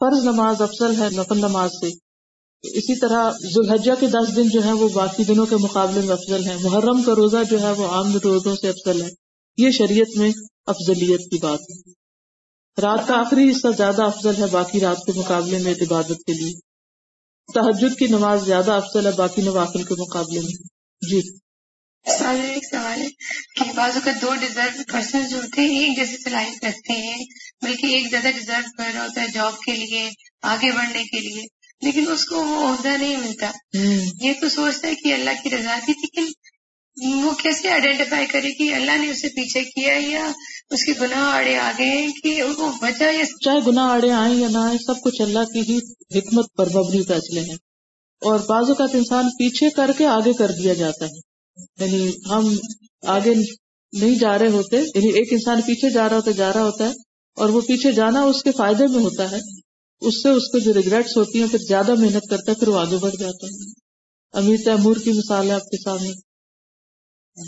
[0.00, 2.08] فرض نماز افضل ہے نفل نماز سے۔
[2.62, 6.46] اسی طرح ذوالحجہ کے دس دن جو ہے وہ باقی دنوں کے مقابلے میں افضل
[6.46, 9.08] ہے محرم کا روزہ جو ہے وہ عام روزوں سے افضل ہے۔
[9.56, 10.32] یہ شریعت میں
[10.66, 11.90] افضلیت کی بات ہے۔
[12.82, 16.52] رات کا آخری حصہ زیادہ افضل ہے باقی رات کے مقابلے میں عبادت کے لیے۔
[17.54, 21.20] تحجد کی نماز زیادہ افضل ہے باقی نوافل کے مقابلے میں۔ جی۔
[22.06, 23.08] ایک سوال ہے
[23.56, 27.24] کہ بعض اوقات دو ڈیزرو پرسن جو ہوتے ہیں ایک جیسے صلاحیت رکھتے ہیں
[27.62, 30.10] بلکہ ایک زیادہ ڈیزرو کر رہا ہوتا ہے جاب کے لیے
[30.42, 31.42] آگے بڑھنے کے لیے
[31.82, 33.50] لیکن اس کو وہ عہدہ نہیں ملتا۔
[34.22, 36.30] یہ تو سوچتا ہے کہ اللہ کی رضا تھی لیکن
[37.24, 40.32] وہ کیسے آئیڈینٹیفائی کرے کہ اللہ نے اسے پیچھے کیا یا
[40.70, 44.48] اس کے گناہ آڑے آ گئے کہ وہ وجہ یا چاہے گناہ آڑے آئیں یا
[44.48, 45.78] نہ آئیں سب کچھ اللہ کی ہی
[46.18, 47.67] حکمت پر مبنی فیصلے ہیں۔
[48.20, 51.28] اور بعض اوقات انسان پیچھے کر کے آگے کر دیا جاتا ہے۔
[51.84, 52.56] یعنی ہم
[53.06, 53.34] آگے
[53.92, 56.90] نہیں جا رہے ہوتے یعنی ایک انسان پیچھے جا رہا ہوتا، جا رہا ہوتا ہے،
[57.36, 59.38] اور وہ پیچھے جانا اس کے فائدے میں ہوتا ہے۔
[60.00, 62.78] اس سے اس کو جو ریگریٹس ہوتی ہیں، پھر زیادہ محنت کرتا ہے، پھر وہ
[62.78, 63.70] آگے بڑھ جاتا ہے۔
[64.32, 66.08] امیر تیمور کی مثال ہے آپ کے سامنے۔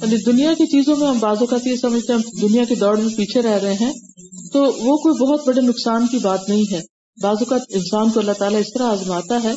[0.02, 3.16] یعنی دنیا کی چیزوں میں ہم بازو کا یہ سمجھتے ہیں دنیا کی دوڑ میں
[3.16, 3.92] پیچھے رہ رہے ہیں،
[4.52, 6.80] تو وہ کوئی بہت بڑے نقصان کی بات نہیں ہے۔
[7.22, 9.54] بازو کا انسان کو اللہ تعالیٰ اس طرح آزماتا ہے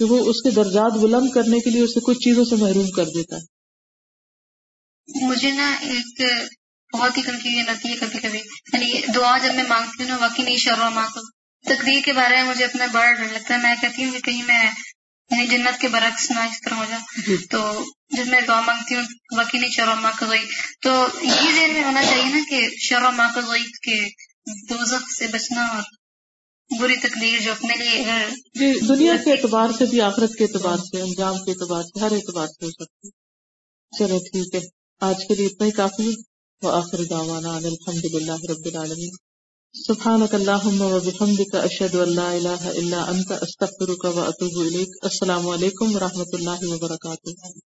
[0.00, 3.04] کہ وہ اس کے درجات بلند کرنے کے لیے اسے کچھ چیزوں سے محروم کر
[3.04, 6.22] دیتا ہے۔ مجھے نا ایک
[6.92, 8.38] بہت ہی کنفیوژن آتی ہے کبھی۔ کبھی
[8.72, 11.20] یعنی دعا جب میں مانگتی ہوں نا واقعی نہیں شروع ماں کو
[11.64, 14.42] تقریر کے بارے میں مجھے اپنا بڑا ڈر لگتا ہے۔ میں کہتی ہوں کہ کہیں
[14.42, 14.70] میں
[15.30, 17.84] یعنی جنت کے برعکس نہ اس طرح ہو جائے تو
[18.16, 19.02] جب میں دعا مانگتی ہوں
[19.36, 20.26] واقعی نہیں شروع ماں کا
[20.82, 23.40] تو یہ ذہن میں ہونا چاہیے نا کہ شروع ماں کا
[23.82, 24.08] کے
[24.70, 25.82] دوزخ سے بچنا اور
[26.78, 30.76] بری تقدیر جو اپنے لیے اگر جی دنیا کے اعتبار سے بھی، آخرت کے اعتبار
[30.76, 33.08] سے، انجام کے اعتبار سے، ہر اعتبار سے ہو سکتی
[33.98, 34.60] چلو ٹھیک ہے۔
[35.00, 36.10] آج کے لیے اتنا ہی کافی
[36.62, 39.18] وہ آخر دعوانا الحمد للہ رب العالمین۔
[39.74, 46.32] سبحانك اللهم وبحمدك اشهد ان لا اله الا انت استغفرك واتوب اليك السلام علیکم ورحمۃ
[46.32, 47.52] اللہ وبرکاتہ۔